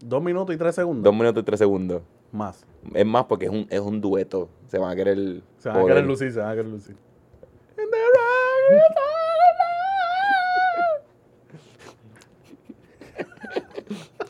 [0.01, 1.03] Dos minutos y tres segundos.
[1.03, 2.01] 2 minutos y 3 segundos.
[2.31, 2.65] Más.
[2.93, 4.49] Es más porque es un, es un dueto.
[4.67, 5.41] Se van a querer.
[5.57, 6.95] Se van a querer lucir, se van a querer lucir.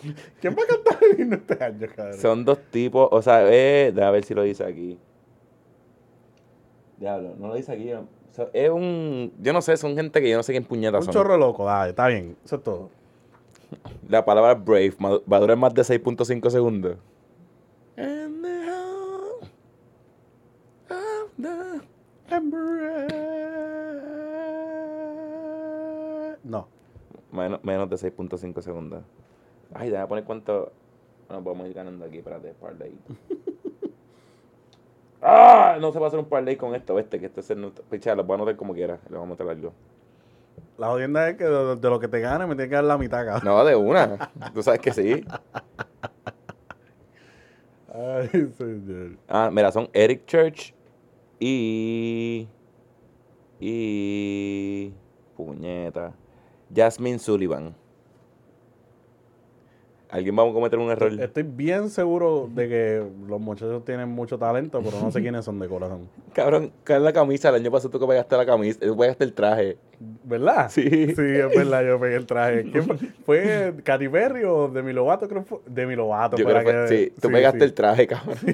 [0.42, 2.18] ¿Quién va a cantar el himno este año, cabrón?
[2.20, 4.98] Son dos tipos, o sea, eh, déjame ver si lo dice aquí.
[7.02, 7.92] Diablo, no lo dice aquí.
[8.54, 9.34] Es un.
[9.42, 11.10] Yo no sé, son gente que yo no sé quién puñetas son.
[11.10, 12.90] Un chorro loco, dale, está bien, eso es todo.
[14.08, 16.98] La palabra brave va a durar más de 6.5 segundos.
[17.98, 18.44] And
[21.42, 21.72] the
[26.44, 26.68] no.
[27.32, 29.04] Menos, menos de 6.5 segundos.
[29.74, 30.72] Ay, déjame poner cuánto.
[31.28, 33.00] Bueno, podemos ir ganando aquí, espérate, par de ahí.
[35.22, 35.78] ¡Ah!
[35.80, 37.72] No se va a hacer un parlay con esto, este, que este es el.
[37.90, 39.00] Picha, lo voy a anotar como quiera.
[39.10, 39.74] Le vamos a meter algo.
[40.78, 42.98] La jodienda es que de, de lo que te gane me tiene que dar la
[42.98, 43.46] mitad, cabrón.
[43.46, 44.32] No, de una.
[44.54, 45.24] Tú sabes que sí.
[47.94, 49.18] Ay, señor.
[49.28, 50.74] Ah, mira, son Eric Church
[51.40, 52.48] y.
[53.60, 54.94] Y.
[55.36, 56.14] Puñeta.
[56.74, 57.76] Jasmine Sullivan.
[60.12, 61.14] Alguien va a cometer un error.
[61.22, 65.58] Estoy bien seguro de que los muchachos tienen mucho talento, pero no sé quiénes son
[65.58, 66.10] de corazón.
[66.34, 67.48] Cabrón, ¿cuál es la camisa?
[67.48, 69.78] El año pasado tú que pegaste la camisa, tú pegaste el traje.
[70.24, 70.70] ¿Verdad?
[70.70, 70.90] Sí.
[70.90, 72.70] Sí, es verdad, yo pegué el traje.
[72.70, 72.98] ¿Quién fue?
[73.26, 75.30] ¿Fue Katy Perry o Demi Lovato?
[75.30, 75.60] Creo que fue.
[75.66, 76.36] Demi Lovato.
[76.36, 77.66] Yo creo que sí, tú pegaste sí.
[77.66, 78.38] el traje, cabrón.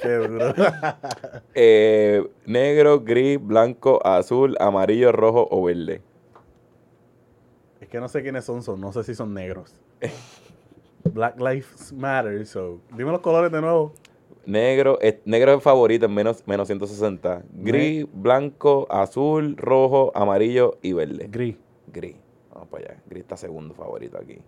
[0.00, 0.54] Qué duro.
[1.54, 6.00] Eh, negro, gris, blanco, azul, amarillo, rojo o verde.
[7.92, 9.74] Que no sé quiénes son, son, no sé si son negros.
[11.12, 12.80] Black Lives Matter, so.
[12.96, 13.92] Dime los colores de nuevo.
[14.46, 17.42] Negro, es, negro es favorito en menos, menos 160.
[17.52, 21.28] Gris, blanco, azul, rojo, amarillo y verde.
[21.30, 21.58] Gris.
[21.92, 22.16] Gris.
[22.54, 23.02] Vamos para allá.
[23.10, 24.38] Gris está segundo favorito aquí.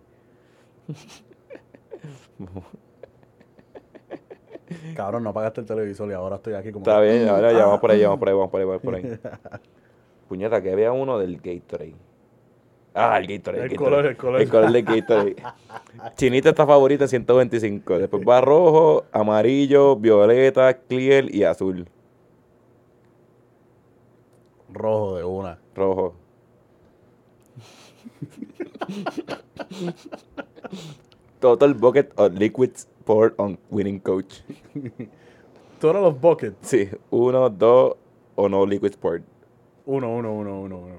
[4.95, 6.83] Cabrón, no apagaste el televisor y ahora estoy aquí como.
[6.83, 8.95] Está bien, ahora ya vamos por ahí, vamos por ahí, vamos por ahí, vamos por
[8.95, 9.03] ahí.
[10.29, 11.93] Puñeta, que había uno del Gatorade.
[12.95, 13.63] Ah, el Gatorade.
[13.65, 13.75] El Gatorade.
[13.75, 14.41] color, el color.
[14.41, 15.35] El color del Gatorade.
[16.15, 17.99] Chinita está favorita en 125.
[17.99, 21.89] Después va rojo, amarillo, violeta, clear y azul.
[24.71, 25.59] Rojo de una.
[25.75, 26.15] Rojo.
[31.41, 34.41] Total bucket of liquids poured on winning coach.
[35.79, 36.55] Todos los buckets.
[36.61, 37.97] Sí, uno, dos
[38.35, 39.23] o no liquids poured.
[39.85, 40.95] Uno, uno, uno, uno, uno.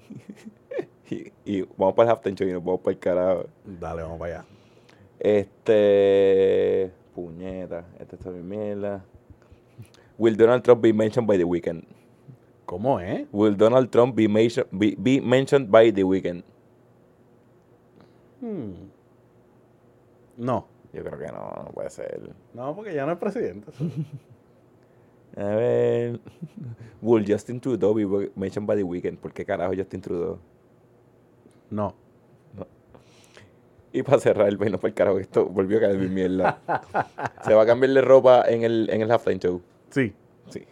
[1.10, 3.46] Y, y vamos para el halftime show y nos vamos para el carajo.
[3.64, 4.46] Dale, vamos para allá.
[5.20, 6.90] Este.
[7.14, 7.84] Puñeta.
[8.00, 9.04] Esta está mi mierda.
[10.16, 11.84] Will Donald Trump be mentioned by the weekend?
[12.64, 13.26] ¿Cómo, eh?
[13.32, 16.42] Will Donald Trump be, mention- be, be mentioned by the weekend?
[18.40, 18.72] Hmm.
[20.38, 20.66] No.
[20.92, 22.30] Yo creo que no, no puede ser.
[22.54, 23.70] No, porque ya no es presidente.
[25.36, 26.20] A ver.
[27.02, 28.06] Will Justin Trudeau be
[28.36, 29.18] mentioned by the weekend?
[29.18, 30.38] ¿Por qué carajo Justin Trudeau?
[31.70, 31.94] No.
[33.92, 36.58] Y para cerrar el vaino para el carajo, que esto volvió a caer mi mierda.
[37.44, 39.60] Se va a cambiar de ropa en el, en el halftime show.
[39.90, 40.12] Sí.
[40.48, 40.64] Sí.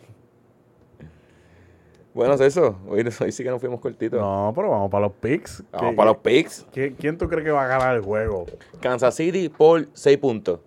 [2.15, 2.79] Bueno, es eso.
[2.89, 4.19] Hoy, hoy sí que nos fuimos cortitos.
[4.21, 5.63] No, pero vamos para los picks.
[5.71, 6.67] Vamos ¿Qué- para los picks.
[6.73, 8.47] ¿Quién tú crees que va a ganar el juego?
[8.81, 10.59] Kansas City por 6 puntos.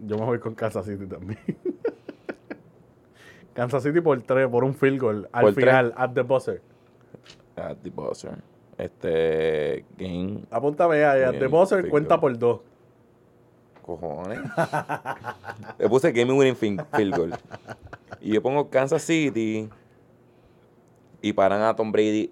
[0.00, 1.40] Yo me voy con Kansas City también.
[3.58, 5.28] Kansas City por 3, por un field goal.
[5.32, 5.64] Al Por tres.
[5.66, 6.62] final, at the buzzer.
[7.56, 8.38] At the buzzer.
[8.76, 9.84] Este.
[9.96, 10.44] Game.
[10.48, 12.38] Apúntame ahí, at the buzzer field cuenta goal.
[12.38, 12.60] por 2.
[13.82, 14.38] Cojones.
[15.78, 17.34] Le puse Game Winning Field Goal.
[18.20, 19.68] Y yo pongo Kansas City.
[21.20, 22.30] Y paran a Tom Brady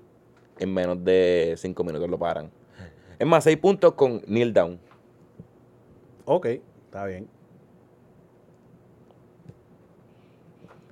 [0.60, 2.08] en menos de 5 minutos.
[2.08, 2.52] Lo paran.
[3.18, 4.78] Es más, 6 puntos con Neil Down.
[6.24, 6.46] Ok,
[6.84, 7.28] está bien.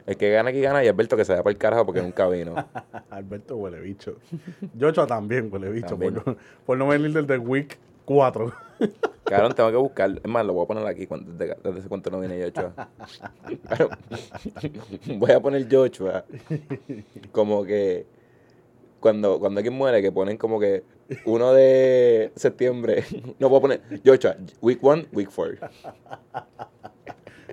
[0.07, 2.27] El que gana aquí gana y Alberto que se da por el carajo porque nunca
[2.29, 2.55] vino.
[3.11, 4.17] Alberto huele bicho.
[4.79, 5.97] Joshua también huele bicho.
[5.97, 6.23] Por También.
[6.27, 6.37] no,
[6.67, 8.53] por no venir desde week 4.
[9.25, 10.11] Cabrón, tengo que buscar.
[10.23, 12.53] Es más, lo voy a poner aquí cuando- desde, desde cuánto no viene.
[12.53, 12.75] Claro.
[15.17, 16.25] voy a poner Joshua
[17.33, 18.05] como que
[19.01, 20.83] cuando, cuando alguien muere, que ponen como que
[21.25, 23.05] 1 de septiembre.
[23.39, 25.69] No voy a poner Joshua, week 1, week 4.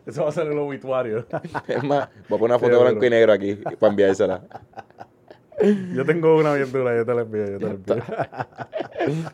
[0.06, 1.26] Eso va a ser el obituario.
[1.68, 2.82] Es más, voy a poner una foto duro.
[2.90, 4.42] blanco y negro aquí para enviársela.
[5.94, 7.96] yo tengo una bien dura, yo te la envío, yo te la envío.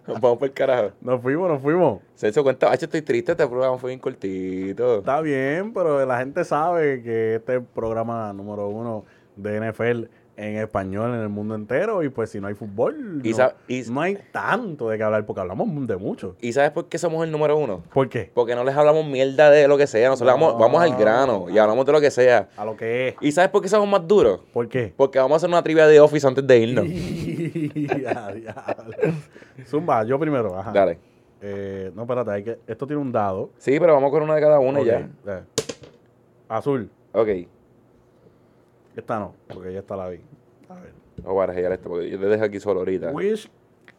[0.21, 0.91] Vamos por el carajo.
[1.01, 2.01] Nos fuimos, nos fuimos.
[2.15, 4.99] Se hizo cuenta, "Acho, estoy triste, este programa fue bien cortito.
[4.99, 9.05] Está bien, pero la gente sabe que este es el programa número uno
[9.35, 12.03] de NFL en español en el mundo entero.
[12.03, 15.03] Y pues si no hay fútbol, Y no, sa- y- no hay tanto de qué
[15.03, 16.35] hablar, porque hablamos de mucho.
[16.39, 17.83] ¿Y sabes por qué somos el número uno?
[17.93, 18.31] ¿Por qué?
[18.33, 20.45] Porque no les hablamos mierda de lo que sea, nosotros No.
[20.45, 22.49] vamos, vamos al grano y hablamos de lo que sea.
[22.55, 23.15] A lo que es.
[23.21, 24.39] ¿Y sabes por qué somos más duros?
[24.53, 24.93] ¿Por qué?
[24.95, 26.85] Porque vamos a hacer una trivia de Office antes de irnos.
[28.01, 28.33] Ya.
[29.65, 30.57] Zumba, yo primero.
[30.57, 30.71] Ajá.
[30.71, 30.99] Dale.
[31.41, 33.51] Eh, no, espérate, hay que, esto tiene un dado.
[33.57, 34.99] Sí, pero vamos con una de cada una ya.
[35.27, 35.41] eh.
[36.49, 36.89] Azul.
[37.13, 37.27] Ok.
[38.97, 40.19] Esta no, porque ya está la vi.
[40.67, 40.91] A ver.
[41.17, 43.11] Vamos a barajar esto porque yo te dejo aquí solo ahorita.
[43.11, 43.47] Which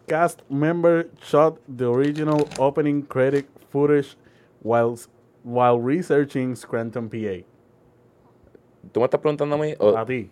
[0.06, 4.16] cast member shot the original opening credit footage
[4.62, 4.96] while,
[5.44, 7.44] while researching Scranton, PA?
[8.92, 9.74] ¿Tú me estás preguntando a mí?
[9.78, 10.30] o- A ti.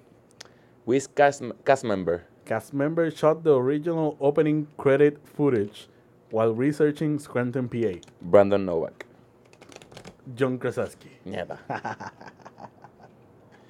[0.84, 2.24] which cast, cast member?
[2.44, 5.88] Cast member shot the original opening credit footage
[6.30, 8.00] while researching Scranton, PA.
[8.20, 9.04] Brandon Novak.
[10.34, 11.08] John Krasinski.
[11.24, 11.58] Nieta.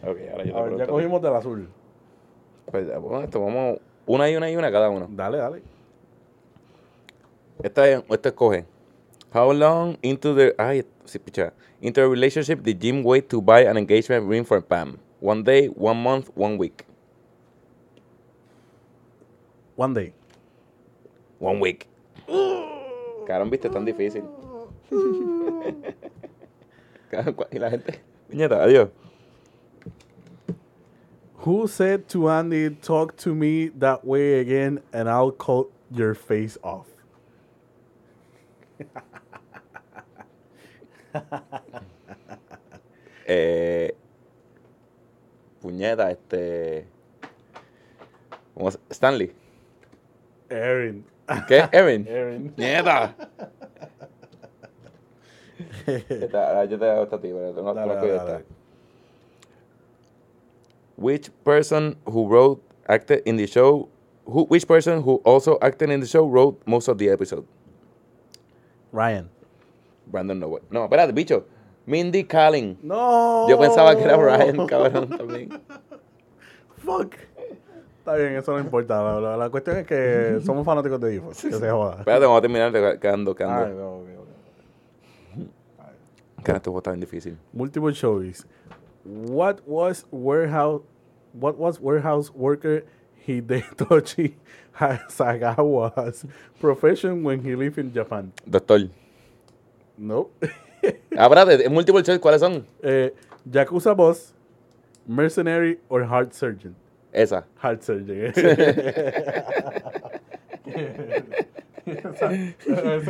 [0.03, 1.69] ok, ahora yo te A ver, ya cogimos del azul.
[2.71, 5.09] Pues, bueno, esto vamos una y una y una cada uno.
[5.11, 5.63] Dale, dale.
[7.63, 8.65] Esta es, esta escoge.
[9.33, 11.53] How long into the ay, sí, picha.
[11.81, 14.99] into the relationship did Jim wait to buy an engagement ring for Pam?
[15.21, 16.85] One day, one month, one week.
[19.77, 20.13] One day.
[21.39, 21.87] One week.
[23.27, 24.25] Cabrón, viste, tan difícil.
[27.51, 28.01] Y la gente.
[28.29, 28.91] Niñeta, adiós.
[31.47, 36.59] Who said to Andy, talk to me that way again and I'll cut your face
[36.65, 36.89] off?
[43.29, 43.93] Eh,
[45.61, 46.87] puñeta, este.
[48.55, 49.33] ¿Cómo se- Stanley.
[50.49, 51.05] Aaron.
[51.49, 51.69] ¿Qué?
[51.73, 52.07] Evan.
[52.09, 52.55] Aaron.
[52.57, 53.17] ¡Nieta!
[56.35, 58.45] Ah, yo te hago esta a ti, pero tengo Dale, la dale, tuya dale.
[60.97, 63.89] Which person who wrote, acted in the show,
[64.25, 67.45] who, which person who also acted in the show wrote most of the episode?
[68.93, 69.29] Ryan.
[70.07, 70.63] Brandon Novak.
[70.71, 71.45] No, espérate, bicho.
[71.87, 72.79] Mindy Kaling.
[72.83, 73.47] No.
[73.49, 75.51] Yo pensaba que era Ryan, cabrón, también.
[76.85, 77.15] Fuck.
[77.99, 79.03] Está bien, eso no importa.
[79.03, 81.29] La, la- la cuestión es que somos fanáticos de Ifo.
[81.31, 81.97] Que se joda.
[81.99, 83.75] Espérate, vamos a terminar de- quedando, Ay, quedando.
[83.75, 84.27] no, ok, ok.
[86.45, 87.37] Quedando, juego está bien difícil.
[87.53, 88.45] Multiple choice.
[89.07, 90.83] What was warehouse?
[91.33, 92.83] What was warehouse worker
[93.27, 94.35] Hidetoshi
[94.75, 96.25] Sagawa's
[96.59, 98.33] profession when he lived in Japan?
[98.49, 98.91] Doctor.
[99.97, 100.45] Nope.
[101.19, 102.65] Ah, espérate, en multiple choice, ¿cuáles son?
[102.81, 103.11] Eh,
[103.51, 104.35] Yakuza boss,
[105.09, 106.77] mercenary, or heart surgeon.
[107.13, 107.45] Esa.
[107.57, 108.21] Heart surgeon.
[108.27, 108.37] ese,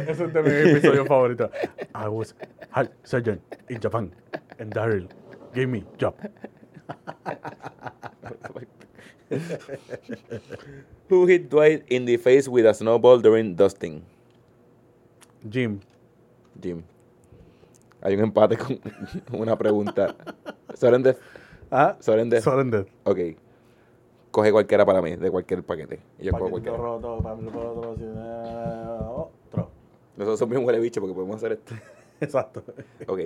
[0.08, 1.50] es de mi episodio favorito.
[1.94, 2.32] I was
[2.70, 4.10] heart surgeon in Japan,
[4.58, 5.08] and Daryl
[5.56, 6.14] gave me job.
[11.08, 14.02] Who hit Dwight in the face with a snowball during dusting?
[15.48, 15.80] Jim.
[16.60, 16.84] Jim.
[18.02, 18.78] Hay un empate con
[19.40, 20.14] una pregunta.
[20.74, 21.18] Soren Death.
[21.70, 22.44] Ah, Soren Death.
[22.44, 22.86] Death.
[23.04, 23.18] Ok.
[24.30, 26.00] Coge cualquiera para mí, de cualquier paquete.
[26.18, 26.76] Y yo cojo Paquetito cualquiera.
[26.76, 27.16] roto,
[29.50, 29.70] otro.
[30.16, 31.74] Nosotros somos bien huele bicho porque podemos hacer esto.
[32.20, 32.62] Exacto.
[33.06, 33.20] Ok.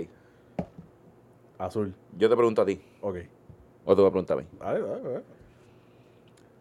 [1.61, 1.95] Azul.
[2.17, 2.81] Yo te pregunto a ti.
[3.03, 3.17] Ok.
[3.85, 4.47] O me preguntas a mí.
[4.59, 5.25] Dale, dale, dale.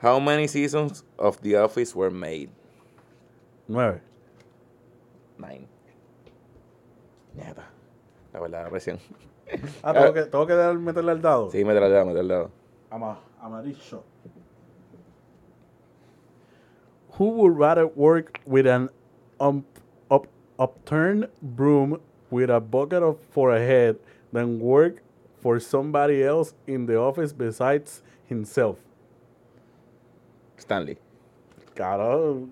[0.02, 2.50] How many seasons of The Office were made?
[3.68, 4.02] Nueve.
[5.38, 5.68] Nine.
[7.36, 7.64] Mierda.
[8.34, 9.00] La verdad, la presión.
[9.82, 11.50] Ah, tengo que, tengo que dar- meterle al dado.
[11.50, 12.52] Sí, me te la dedo, me te la dedo.
[12.92, 14.04] Ama, amarillo.
[17.18, 18.90] Who would rather work with an
[19.40, 19.66] um,
[20.12, 20.28] up,
[20.60, 23.98] upturned broom with a bucket of, for a head
[24.32, 25.02] than work
[25.42, 28.78] for somebody else in the office besides himself?
[30.58, 30.98] Stanley.
[31.76, 32.50] Caro,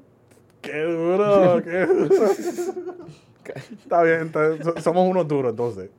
[0.61, 2.33] qué duro, qué duro.
[3.83, 5.89] Está bien, so- somos unos duros entonces.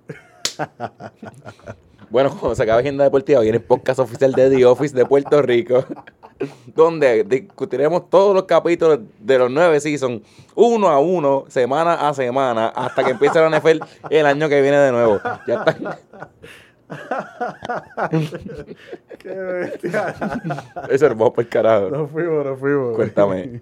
[2.11, 5.43] Bueno, cuando se acabe Agenda Deportiva, viene el podcast oficial de The Office de Puerto
[5.43, 5.85] Rico,
[6.75, 10.23] donde discutiremos todos los capítulos de los nueve seasons,
[10.55, 13.81] uno a uno, semana a semana, hasta que empiece la NFL
[14.11, 15.21] el año que viene de nuevo.
[15.47, 15.99] Ya está.
[19.19, 20.15] Qué bestia.
[20.89, 21.91] Eso es por el carajo.
[21.91, 22.97] Nos fuimos, nos fuimos.
[22.97, 23.61] Cuéntame.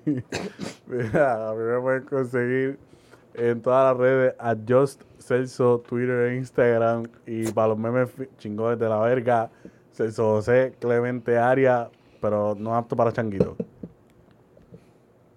[0.86, 2.78] Mira, a mí me pueden conseguir
[3.34, 7.04] en todas las redes a Just Celso, Twitter e Instagram.
[7.26, 9.50] Y para los memes chingones de la verga,
[9.92, 13.56] Celso José, Clemente Aria, pero no apto para changuito.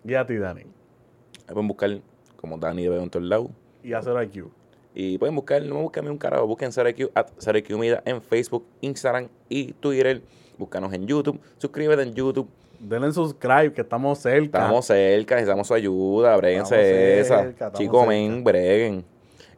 [0.05, 0.61] Y a ti, Dani.
[0.61, 1.89] Ahí pueden buscar
[2.37, 3.49] como Dani de en todos lados.
[3.83, 4.47] Y a Cero IQ.
[4.93, 9.27] Y pueden buscar, no busquen un carajo, busquen CereQ, at CereQ Media en Facebook, Instagram
[9.47, 10.21] y Twitter.
[10.57, 12.49] Búscanos en YouTube, suscríbete en YouTube.
[12.79, 14.59] Denle subscribe, que estamos cerca.
[14.59, 17.71] Estamos cerca, necesitamos su ayuda, bréguense Estamos esa.
[17.73, 19.05] Chicos, men, breguen.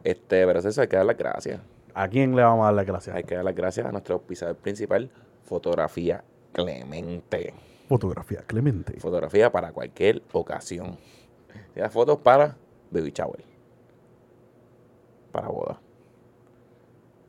[0.04, 1.60] Este, pero eso hay que dar las gracias.
[1.94, 3.16] ¿A quién le vamos a dar las gracias?
[3.16, 5.10] Hay que dar las gracias a nuestro auspiciador principal,
[5.44, 7.54] Fotografía Clemente.
[7.88, 8.98] Fotografía, Clemente.
[8.98, 10.98] Fotografía para cualquier ocasión.
[11.74, 12.56] Tira fotos para
[12.90, 13.44] baby shower.
[15.30, 15.80] Para boda.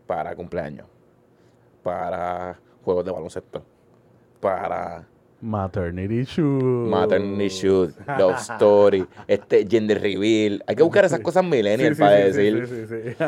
[0.07, 0.87] Para cumpleaños.
[1.81, 3.63] Para juegos de baloncesto.
[4.39, 5.07] Para
[5.43, 6.89] Maternity shoot.
[6.89, 10.63] maternity shoot, love story, este gender reveal.
[10.65, 13.25] Hay que buscar esas cosas millennial Sí, sí, para sí, decir sí, sí, sí.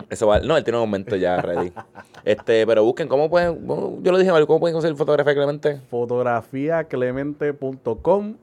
[0.09, 1.72] Eso va, no, él tiene un aumento ya ready.
[2.24, 3.66] este, pero busquen cómo pueden,
[4.03, 5.80] yo lo dije, ¿cómo pueden conseguir fotografía Clemente?
[5.91, 8.34] fotografiaclemente.com,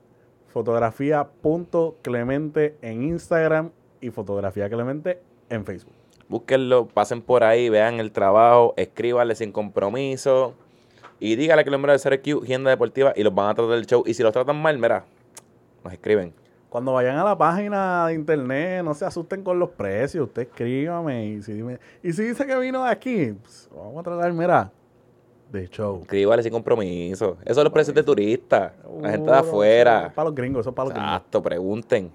[0.53, 5.93] fotografía.clemente en Instagram y fotografía clemente en Facebook.
[6.29, 10.53] Búsquenlo, pasen por ahí, vean el trabajo, escríbanle sin compromiso
[11.19, 13.85] y dígale que el nombre de CRQ, Agenda Deportiva y los van a tratar del
[13.85, 14.03] show.
[14.05, 15.05] Y si los tratan mal, mira,
[15.83, 16.33] nos escriben.
[16.69, 20.27] Cuando vayan a la página de internet, no se asusten con los precios.
[20.27, 24.03] Usted escríbame y si, dime- y si dice que vino de aquí, pues, vamos a
[24.03, 24.71] tratar, mira,
[25.53, 25.99] de show.
[26.01, 27.37] Escríbale sin compromiso.
[27.45, 30.11] Eso es los precios de turistas, la gente de afuera.
[30.13, 31.11] Para los gringos, eso es para los gringos.
[31.13, 32.11] Exacto, pregunten.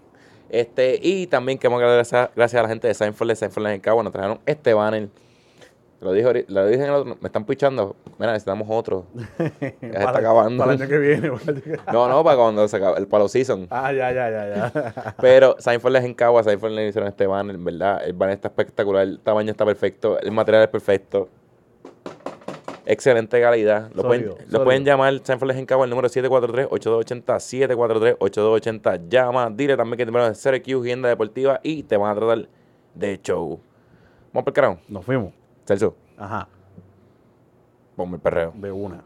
[0.50, 4.02] Este, y también queremos dar gracias, a la gente de Seinfeld, de Seinfeld en Cabo,
[4.02, 5.08] nos trajeron este banner.
[6.00, 7.96] Lo dije, ahorita- lo dije en el otro, me están pichando.
[8.18, 9.04] Mira, necesitamos otro.
[9.60, 10.62] Ya se está acabando.
[10.62, 11.30] Para el año que viene.
[11.92, 13.66] No, no, para cuando se acabe, el palo season.
[13.68, 15.14] Ah, ya, ya, ya, ya.
[15.20, 18.00] Pero Seinfeld es en Cagua, Seinfeld le hicieron este banner, en verdad.
[18.04, 21.28] El banner está espectacular, el tamaño está perfecto, el material es perfecto.
[22.90, 23.90] Excelente calidad.
[23.92, 24.64] Lo, Sólido, pueden, lo sólido.
[24.64, 25.12] pueden llamar
[25.58, 29.08] en Cagua, el número 743-8280, 743-8280.
[29.10, 32.48] Llama, dile también que te van a hacer Agenda Deportiva y te van a tratar
[32.94, 33.60] de show.
[34.32, 34.78] Vamos por el carajo.
[34.88, 35.34] Nos fuimos.
[35.66, 36.48] Celso, Ajá,
[37.94, 38.54] ponme el perreo.
[38.56, 39.04] de una.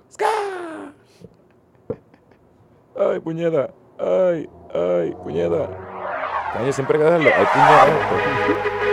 [2.96, 3.68] Ay, puñeta.
[3.98, 5.68] Ay, ay, puñeta.
[6.70, 7.30] Siempre hay que dejarlo.
[7.36, 8.91] Ay, puñeta.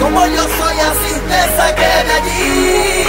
[0.00, 3.04] Como yo soy, así te saqué de allí.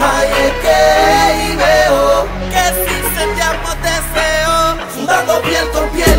[0.00, 0.76] Ay, es que
[1.24, 4.54] ahí veo que sí sentíamos deseo.
[4.94, 6.09] Sudando piel con piel